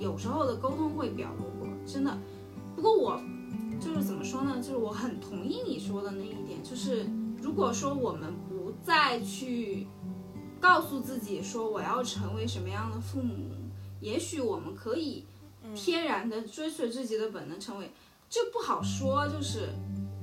[0.00, 2.18] 有时候的沟通会表露过，真的。
[2.74, 3.20] 不过我
[3.80, 4.57] 就是怎么说呢？
[4.57, 7.09] 就是我很同意你说的那一点，就是
[7.40, 8.45] 如果说我们不
[8.87, 9.89] 再去
[10.61, 13.51] 告诉自己说我要成为什么样的父母，
[14.01, 15.24] 也许我们可以
[15.74, 17.91] 天然的追随自己的本能成为，
[18.30, 19.26] 这不好说。
[19.28, 19.70] 就是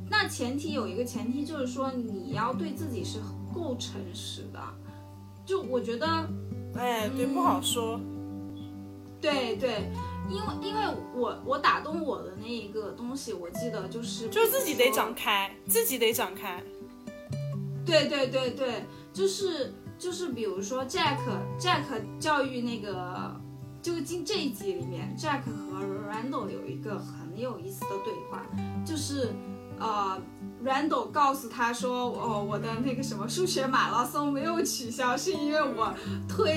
[0.10, 3.20] 那前提有一个前提，就是说你要对自己是
[3.54, 4.60] 够诚实的。
[5.46, 6.08] 就我觉得。
[6.76, 8.00] 哎，对，不好说。
[9.22, 9.92] 对对，
[10.30, 10.82] 因为因为
[11.14, 16.64] 我我打动我的那一个东西，我记得就是就自己得长开，自己得长开。
[17.86, 21.20] 对对对对，就是就是比如说 Jack
[21.60, 21.84] Jack
[22.20, 23.36] 教育那个，
[23.82, 28.46] 就进这一集里面，Jack 和 Randall 有一个很有意思的对话，
[28.86, 29.30] 就是
[29.80, 30.22] 呃。
[30.64, 35.94] Randall 告诉他说：“哦，我的那个什么数学马拉松没有取消，是因为我
[36.26, 36.56] 推，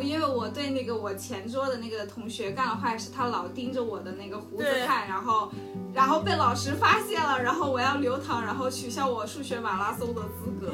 [0.00, 5.50] 因为我对那个我前桌的那个同学干了坏事，他老盯着我的那个胡子看，然后，
[5.94, 10.72] 然后被老师发现了，然后我要留堂，然后取消我数学马拉松的资格。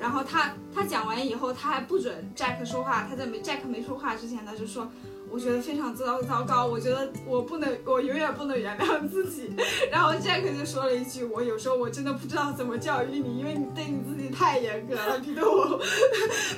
[0.00, 4.88] 然后他他讲完以后，他还不准 Jack 说话，他在没 Jack 没说话之前，他就说。”
[5.30, 9.52] 我觉得非常糟糟糕，我觉得我不能，我永远不能原谅自己。
[9.90, 15.80] 然后 Jack 就说了一句：“我有时候我真的不知道怎么教育你，因为你对你自己太严格了，比对我，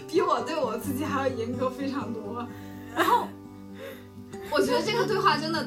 [0.09, 2.47] 比我对我自己还要严格非常多。”
[2.97, 3.29] 然后
[4.51, 5.67] 我觉得这个对话真的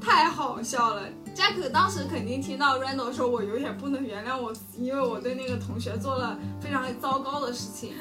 [0.00, 1.02] 太好笑了。
[1.34, 7.92] Jack 当时肯定听到 Randall 说：“我有点不能原谅我，因为我对那个同学做了非常糟糕的事情。”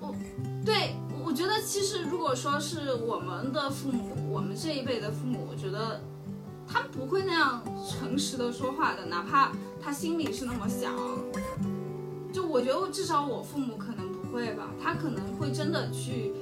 [0.00, 0.14] 我
[0.64, 0.94] 对。
[1.22, 6.00] 我觉得其实如果说是我们的父母，我们这一辈的父母，我觉得
[6.66, 10.92] 他们不会那样诚实的说话的，哪怕他心里是那么想。
[12.32, 16.32] 就我觉得至少我父母可能不会吧，他可能会真的去，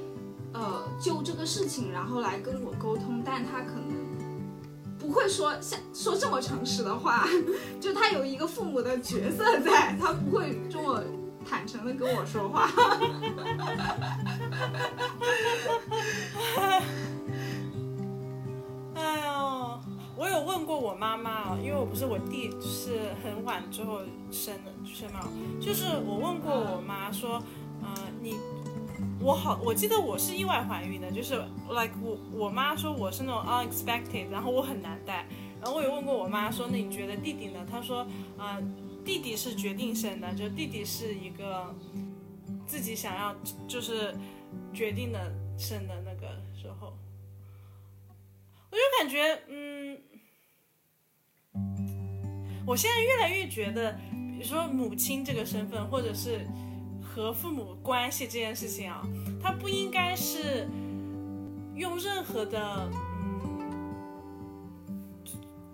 [0.53, 3.89] 呃，就这个事情然后来跟我沟通，但他可能
[4.99, 7.26] 不会说像说这么诚实的话，
[7.80, 11.03] 就他有一个父母的角色在，他不会这么。
[11.49, 12.68] 坦诚的跟我说话，
[18.95, 19.38] 哎呦，
[20.19, 24.01] 我有问过我妈妈啊，因为我不是我弟是很晚之后
[24.33, 25.29] 生的生嘛，
[25.61, 27.41] 就是我问过我妈说，
[27.81, 28.35] 呃，你
[29.21, 31.37] 我好，我记得我是意外怀孕的，就是
[31.71, 35.25] like 我我妈说我是那种 unexpected，然后我很难带，
[35.62, 37.64] 然后我有问过我妈说，那你觉得弟弟呢？
[37.71, 38.07] 她说，
[38.37, 38.59] 啊。
[39.05, 41.75] 弟弟是决定生的，就弟弟是一个
[42.66, 43.35] 自己想要，
[43.66, 44.14] 就是
[44.75, 45.95] 决定的生的，
[48.71, 49.99] 我就感觉，嗯，
[52.66, 56.47] 我现在越来越觉得，比如说母亲这个身份，或者是
[57.03, 59.03] 和父母关系这件事情啊，
[59.43, 60.69] 它不应该是
[61.75, 63.64] 用任何的嗯。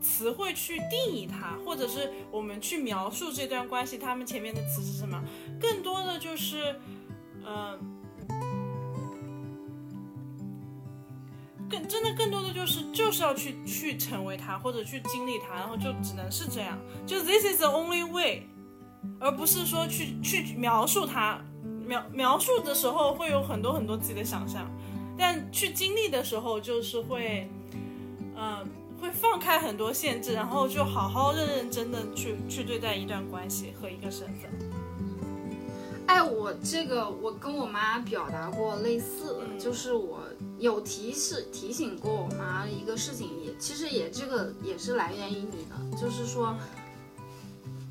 [0.01, 5.20] 词汇去定义它，或者是我们去描述这段关系，他们前面的词是什么？
[5.59, 6.76] 更多的就是，
[7.42, 7.76] 呃，
[11.75, 18.47] 更真的更多的就是就是要去去成为他，或者去经历他，然后就只能是这样，就 this is the only way，
[19.18, 21.41] 而不是说去去描述他，
[21.85, 24.70] 描描述的时候会有很多很多自己的想象，
[25.18, 27.51] 但去经历的时候就是会，
[28.37, 28.64] 嗯。
[29.03, 34.51] 会放开很多限制，然后就好好认认真的去去对待一段关系和一个身份。
[36.07, 40.20] 哎，我这个我跟我妈表达过类似的，就是我
[40.64, 46.56] 有提示提醒过我妈一个事情，也其实也这个也是来源于你的，就是说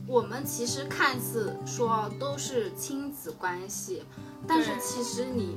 [0.07, 4.03] 我们其实看似说都是亲子关系，
[4.47, 5.55] 但是其实你。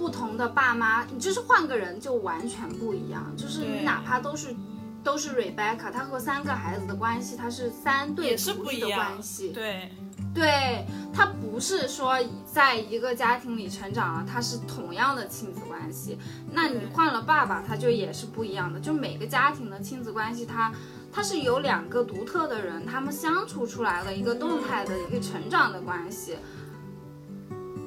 [0.00, 3.36] 不同的爸妈，你就是换个人就完全不一样。
[3.36, 4.56] 就是你哪怕都是，
[5.04, 9.50] 都是 Rebecca，她和三个孩子的关系，她是三对独立的关系。
[9.50, 9.92] 对，
[10.34, 16.18] 对，他不是说在一个家庭里成长了，他是同样的亲子关系。
[16.52, 18.78] 那你换了爸爸，他就也是不一样的。
[18.78, 20.72] 就每个家庭的亲子关系，它
[21.12, 26.36] 它是有两个独特的人，他们相处出来了一个动态的一个成长的关系。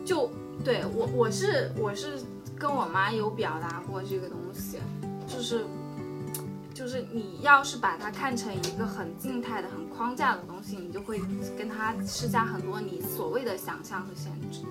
[0.06, 0.32] 就。
[0.64, 2.22] 对我，我是我是
[2.58, 4.78] 跟我妈有表达过这个东西，
[5.28, 5.66] 就是
[6.74, 11.20] 就是你要是把它看成一个很静态的、很框架的东西，你就会
[11.58, 14.62] 跟它施加很多你所谓的想象和限制，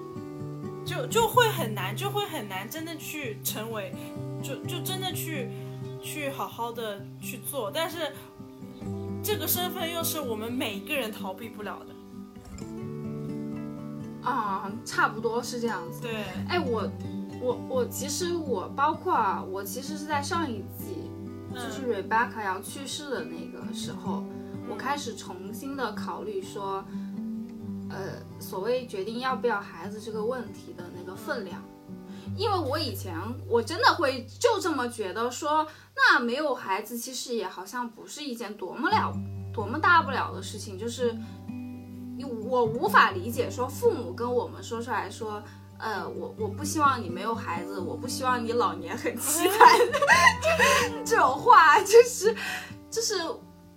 [0.84, 3.94] 就就会很难，就会很难真的去成为，
[4.42, 5.48] 就就真的去
[6.02, 8.12] 去好好的去做，但是
[9.22, 11.94] 这个身份又是我们每一个人逃避不了的。
[14.28, 16.00] 啊，差不多是这样子。
[16.00, 16.88] 对，哎，我
[17.40, 20.91] 我我其实我包括啊，我其实是在上一季，
[21.54, 24.24] 就是 Rebecca 要去世的那个时候，
[24.68, 26.84] 我开始重新的考虑说，
[27.90, 31.62] 呃，所谓决定要不要孩子这个问题的那个分量。
[32.34, 33.14] 因为我以前
[33.46, 39.12] 我真的会就这么觉得说，那没有孩子其实也好像不是一件多么了
[39.52, 41.14] 多么大不了的事情，就是
[42.48, 45.42] 我无法理解说父母跟我们说出来说，
[45.82, 49.68] 呃，我我不希望你没有孩子，我不希望你老年很凄 惨，
[51.04, 52.34] 这种话就是
[52.88, 53.16] 就是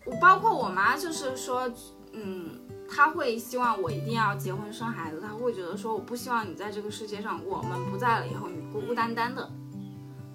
[0.06, 1.70] 我包括我妈就是说，
[2.14, 2.62] 嗯。
[2.88, 9.52] 她会希望我一定要结婚生孩子，她会觉得说我不希望你在这个世界上，我们不在了以后你孤孤单单的，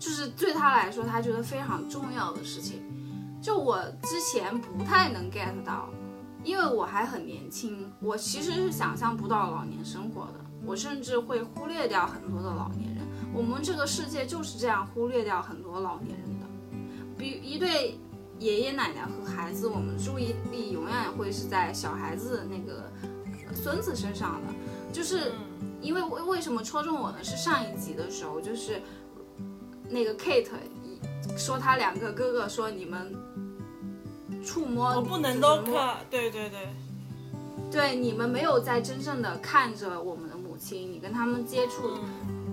[0.00, 2.82] 就是对她来说她觉得非常重要的事情。
[3.40, 5.88] 就我之前不太能 get 到，
[6.42, 13.04] 因为我还很年轻，我其实是想象不到老年生活的，我甚至会忽略掉很多的老年人。
[13.34, 16.46] 我们这个世界就是这样忽略掉很多老年人的，
[17.18, 17.98] 比一对。
[18.38, 22.90] 爷爷奶奶和孩子，我们注意力永远会是在小孩子那个
[23.54, 24.54] 孙子身上的，
[24.94, 25.32] 就是
[25.82, 27.22] 因为为为什么戳中我呢？
[27.22, 28.80] 是上一集的时候，就是
[29.90, 30.48] 那个 Kate
[31.36, 33.14] 说他两个哥哥说你们
[34.42, 36.66] 触摸我不能都看，对对对，
[37.70, 41.98] 对你们没有在真正的看着我们的母亲，你跟他们接触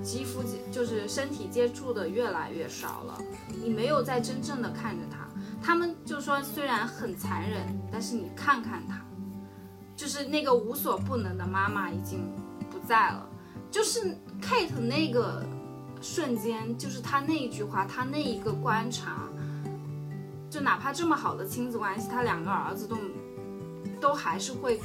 [0.04, 3.18] 肌肤就是身体接触的越来越少了，
[3.62, 5.28] 你没有在真正的看着他。
[5.62, 9.02] 他们就说，虽然很残忍，但是你看看他，
[9.96, 12.32] 就是那个无所不能的妈妈已经
[12.70, 13.28] 不在了。
[13.72, 15.44] 就是 Kate 那个
[16.00, 19.28] 瞬间，就是他那一句话，他那一个观察，
[20.50, 22.96] 就哪怕这么好的亲子关系，他两个儿子都
[24.00, 24.80] 都还是会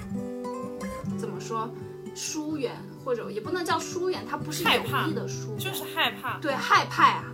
[1.19, 1.69] 怎么说
[2.15, 7.25] 疏远，或者也不能叫疏远，他不是有意的疏，就是害怕，对，害怕啊。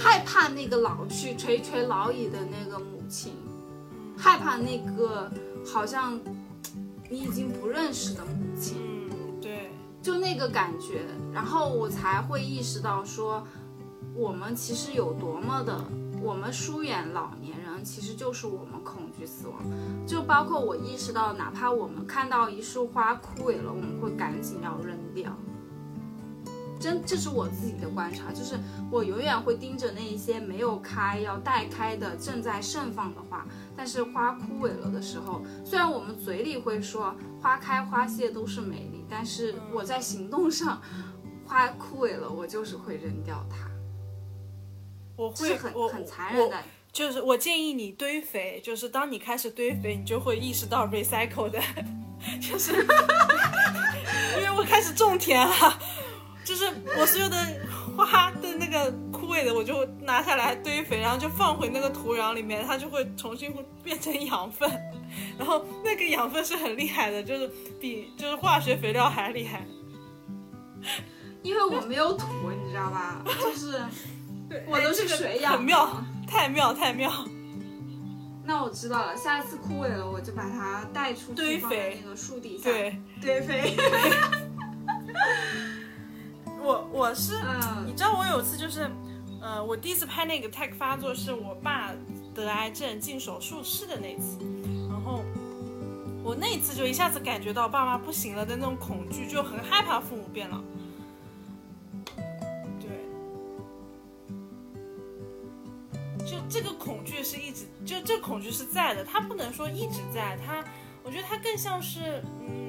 [0.00, 3.32] 害怕那个老去垂垂老矣的那个母亲，
[4.16, 5.28] 害怕那个
[5.66, 6.20] 好像
[7.10, 8.76] 你已经不认识的母亲，
[9.10, 11.00] 嗯，对，就那个感觉，
[11.32, 13.44] 然后我才会意识到说，
[14.14, 15.84] 我们其实有多么的，
[16.22, 19.58] 我们疏远老年人，其实就是我们恐惧死亡。
[20.06, 25.36] 就包括我意识到，哪怕我们看到一束花枯萎了，我们会赶紧要扔掉。
[26.80, 28.56] 真，这是我自己的观察，就是
[28.88, 33.44] 我永远会盯着那一些没有开、要待开的、正在盛放的花。
[33.76, 40.80] 但是花枯萎了的时候，虽然我们嘴里会说花开花谢都是美丽，但是我在行动上，
[41.44, 43.68] 花枯萎了，我就是会扔掉它。
[45.16, 46.56] 我会很很残忍的，
[46.98, 51.60] 就是我建议你堆肥，就是当你开始堆肥，你就会意识到 recycle 的，
[52.40, 55.78] 就是因为我开始种田了。
[56.44, 56.64] 就是
[56.98, 57.36] 我所有的
[57.96, 64.68] 花的那个枯萎的，我就拿下来堆肥，然后就放回那个土壤里面，它就会重新变成养分，
[65.38, 67.48] 然后那个养分是很厉害的，就是
[67.80, 69.64] 比就是化学肥料还厉害。
[71.44, 73.22] 因为我没有土，你知道吧？
[73.40, 73.80] 就是
[74.66, 75.52] 我都是水养。
[75.52, 77.10] 很妙，太妙太妙。
[78.44, 82.70] 那我知道了，下一次枯萎了，我就把它带出去堆肥那个树底下。
[82.70, 83.76] 对，堆肥。
[86.60, 88.90] 我我是，嗯你知道我有次就是，
[89.40, 91.92] 呃，我第一次拍那个 tag 发作是我爸
[92.34, 94.38] 得癌症进手术室的那次，
[94.88, 95.22] 然后
[96.22, 100.60] 我那一次就一下子感觉到爸妈不行了的那种恐惧，就很害怕父母变老。
[106.28, 110.62] 就这个恐惧是一直，就这恐惧是在的，它不能说一直在，它，
[111.02, 112.68] 我觉得它更像是，嗯。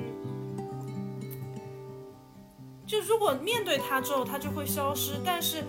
[2.88, 5.12] 就如果面对他之后，他就会消失。
[5.24, 5.64] 但是，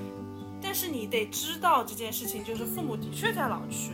[0.58, 3.90] 但是你得知道这件事情，就是父母的确在老去。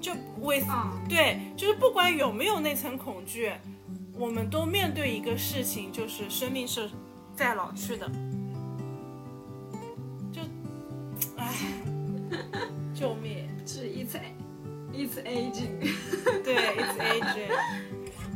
[0.00, 0.64] 就为
[1.10, 3.52] 对，就是不管有没有那层恐惧，
[4.14, 6.88] 我们都面对一个事情，就是生命是
[7.36, 8.10] 在老去的。
[12.94, 13.48] 救命！
[13.66, 14.18] 是 it's
[14.92, 15.78] it's aging，
[16.42, 17.50] 对，it's aging。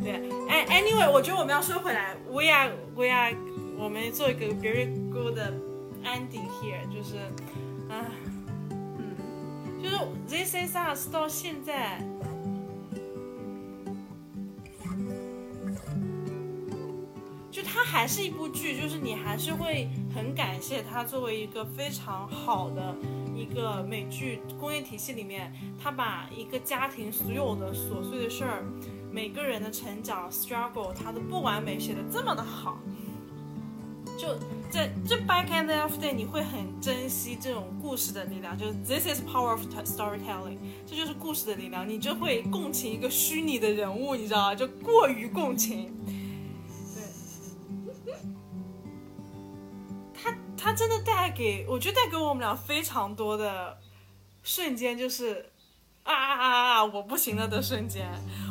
[0.02, 0.12] 对，
[0.48, 3.34] 哎，anyway，我觉得我们要说回来，we are we are，
[3.78, 5.38] 我们做一个 very good
[6.04, 7.16] ending here，就是，
[7.88, 8.04] 啊，
[8.70, 9.16] 嗯，
[9.82, 9.96] 就是
[10.28, 11.98] this is us 到现在，
[17.56, 22.94] 就它还是一部剧，就是你还是会很感谢它作为一个非常好的
[23.34, 25.50] 一个美剧工业体系里面，
[25.82, 28.62] 它把一个家庭所有的琐碎的事儿。
[29.10, 32.78] 每个人的成长 struggle，它的不完美写的这么的好，
[34.18, 34.36] 就
[34.68, 44.54] 在这 back end of day，你会很珍惜这种故事的力量，就是 this is power of storytelling，这就是故事的力量，你就会共情一个虚拟的人物，你知道吗？
[44.54, 45.90] 就过于共情。
[50.66, 53.78] 他真的带给，我觉得带给我们俩非常多的
[54.42, 55.48] 瞬间，就是
[56.02, 58.04] 啊啊啊啊，我不行了的瞬间。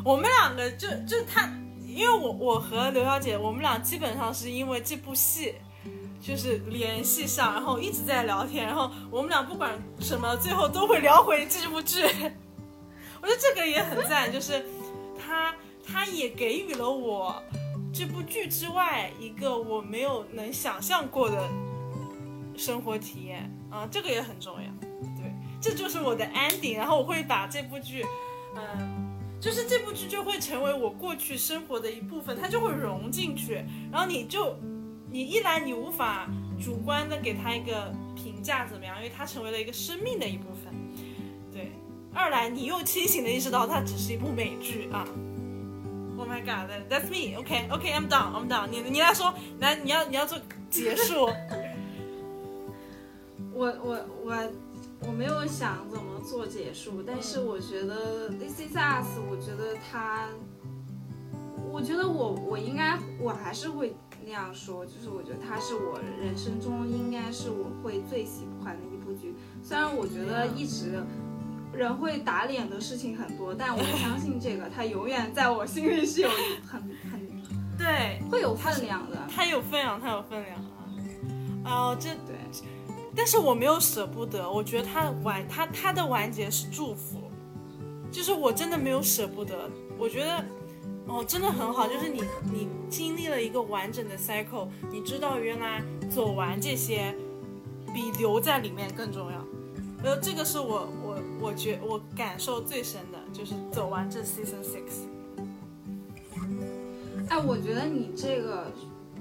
[0.05, 1.51] 我们两个就就他，
[1.85, 5.55] 因为我我和刘小姐，我们俩基本上是因为这部戏。
[6.21, 12.01] 就是联系上，然后一直在聊天，然后我们俩不管什么，最后都会聊回这部剧。
[13.21, 14.65] 我觉得这个也很赞，就是
[15.19, 15.53] 他
[15.85, 17.43] 他也给予了我
[17.93, 21.47] 这部剧之外一个我没有能想象过的
[22.57, 24.69] 生活体验啊，这个也很重要。
[25.15, 25.31] 对，
[25.61, 28.05] 这就是我的 ending，然后我会把这部剧，
[28.55, 34.55] 嗯，就是这部剧就会成为我过去生活的一部分，它就会融进去，然后你就。
[35.11, 36.27] 你一来，你无法
[36.61, 40.73] 主观的给他一个评价怎么样，因为它成为了一个生命的一部分。
[41.53, 41.71] 对，
[42.13, 45.07] 二来你又清醒的意识到它只是一部美剧啊。
[46.17, 47.39] Oh my god, that's me.
[47.39, 48.67] OK, OK, I'm done, I'm done.
[48.67, 50.37] 你你来说，来你要你要做
[50.69, 51.29] 结束。
[53.55, 54.51] 我我我
[55.07, 60.27] 我没有想怎么做结束，但是我觉得 This is us，我觉得他，
[61.71, 63.95] 我觉得我我应该我还是会。
[64.27, 69.35] 那样说，就是我觉得它是我人生中应该是我会最喜欢的一部剧。
[69.61, 70.99] 虽然我觉得一直
[71.71, 76.29] 人会打脸的事情很多，但我 相信这个，他永远在我心里是有
[76.65, 76.81] 很
[77.11, 77.21] 很
[77.77, 79.15] 对会有分量的。
[79.29, 80.57] 他有分量，他有分量
[81.63, 81.69] 啊！
[81.91, 82.35] 哦，这对，
[83.15, 84.49] 但是我没有舍不得。
[84.49, 87.21] 我觉得它完，它它的完结是祝福，
[88.11, 89.69] 就是我真的没有舍不得。
[89.97, 90.43] 我觉得。
[91.07, 97.15] 哦，真的很好，就是你你经历了一个完整的 cycle，你知道原来走完这些
[97.93, 99.45] 比留在里面更重要。
[100.03, 105.05] 呃，这个是我我我觉我感受最深的，就是走完这 season six。
[107.29, 108.71] 哎，我觉得你这个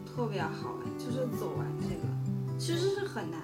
[0.07, 3.43] 特别好，哎，就是走完这个其实是很难。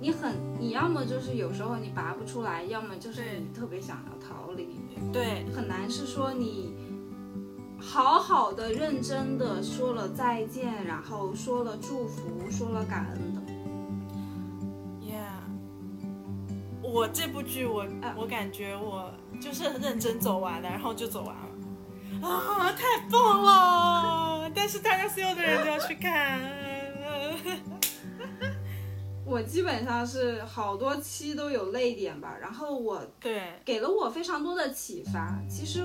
[0.00, 4.80] 你很，你要么就是有时候你拔不出来，要么就是你特别想要逃离。
[5.12, 6.74] 对，很难是说你。
[7.82, 13.40] 好好的、认真的说了再见，然后说了祝福，说了感恩的。
[15.00, 15.40] Yeah，
[16.82, 17.86] 我这部剧我
[18.18, 24.50] 我感觉我就是认真走完的，然后就走完了啊，太棒了！
[24.54, 26.38] 但是大家所有的人都要去看。
[29.30, 35.40] 我基本上是好多期都有泪点吧，然后我对给了我非常多的启发。
[35.48, 35.84] 其实。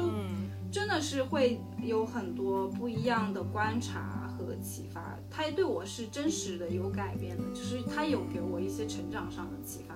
[0.71, 9.95] 真的是会有很多不一样的观察和启发，它对我是真实的有改变的，就是他有给我一些成长上的启发。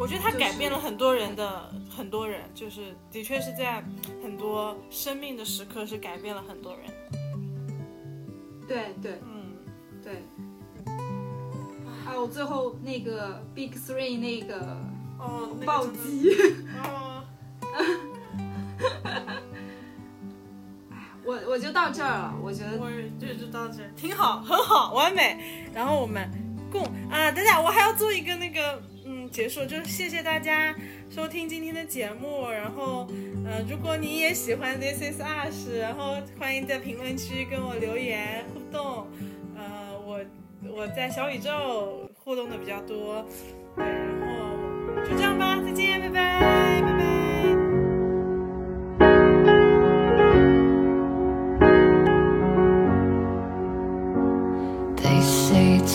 [0.00, 3.84] 我觉得他改变了很多人的很多人，就是的确是在
[4.22, 6.86] 很多生命的时刻是改变了很多人。
[8.66, 9.20] 对对。
[12.04, 14.76] 还有最后那个 Big Three 那个
[15.18, 16.34] 哦暴击。
[16.82, 17.24] 哦。
[21.24, 22.90] 我我就到这儿了，我觉得我
[23.20, 25.38] 就就到这儿，挺好，很好，完美。
[25.72, 26.28] 然后我们
[26.70, 30.74] 共啊，等下我还要做一个那个嗯结束，就是谢谢大家
[31.08, 32.50] 收听今天的节目。
[32.50, 33.06] 然后
[33.46, 39.06] 呃，如果你也喜欢 This Is Us，然后欢迎在评论区跟我留言互动。
[40.64, 43.24] 呃，我我在小宇宙互动的比较多，
[43.76, 47.02] 对，然后就这样吧，再见，拜拜，拜拜。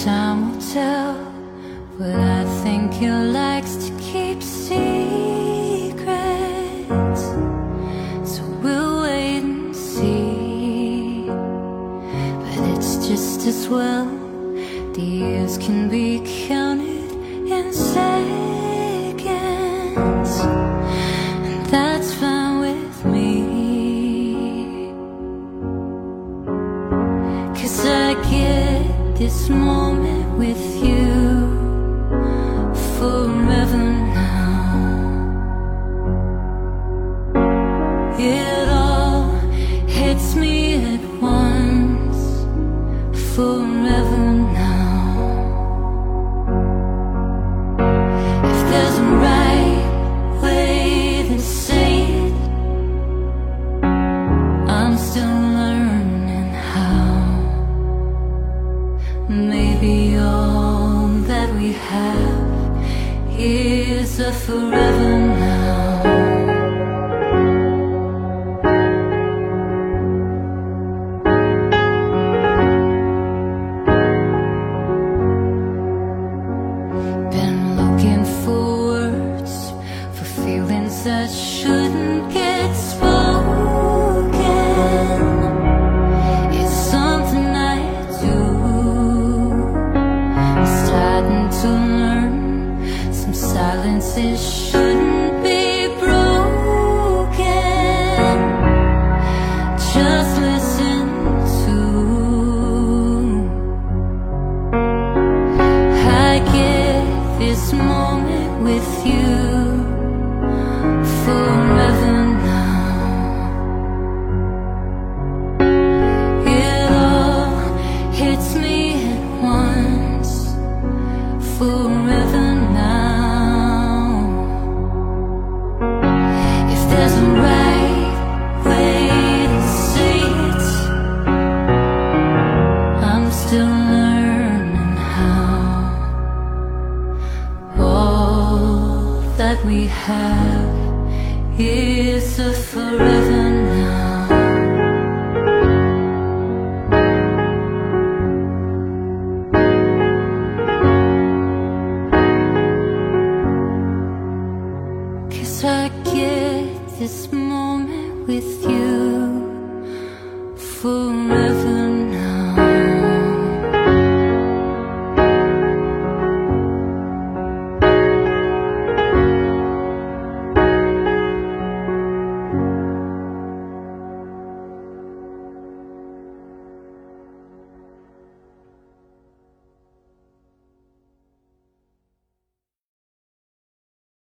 [0.06, 1.16] time will tell,
[1.98, 3.47] but I think he likes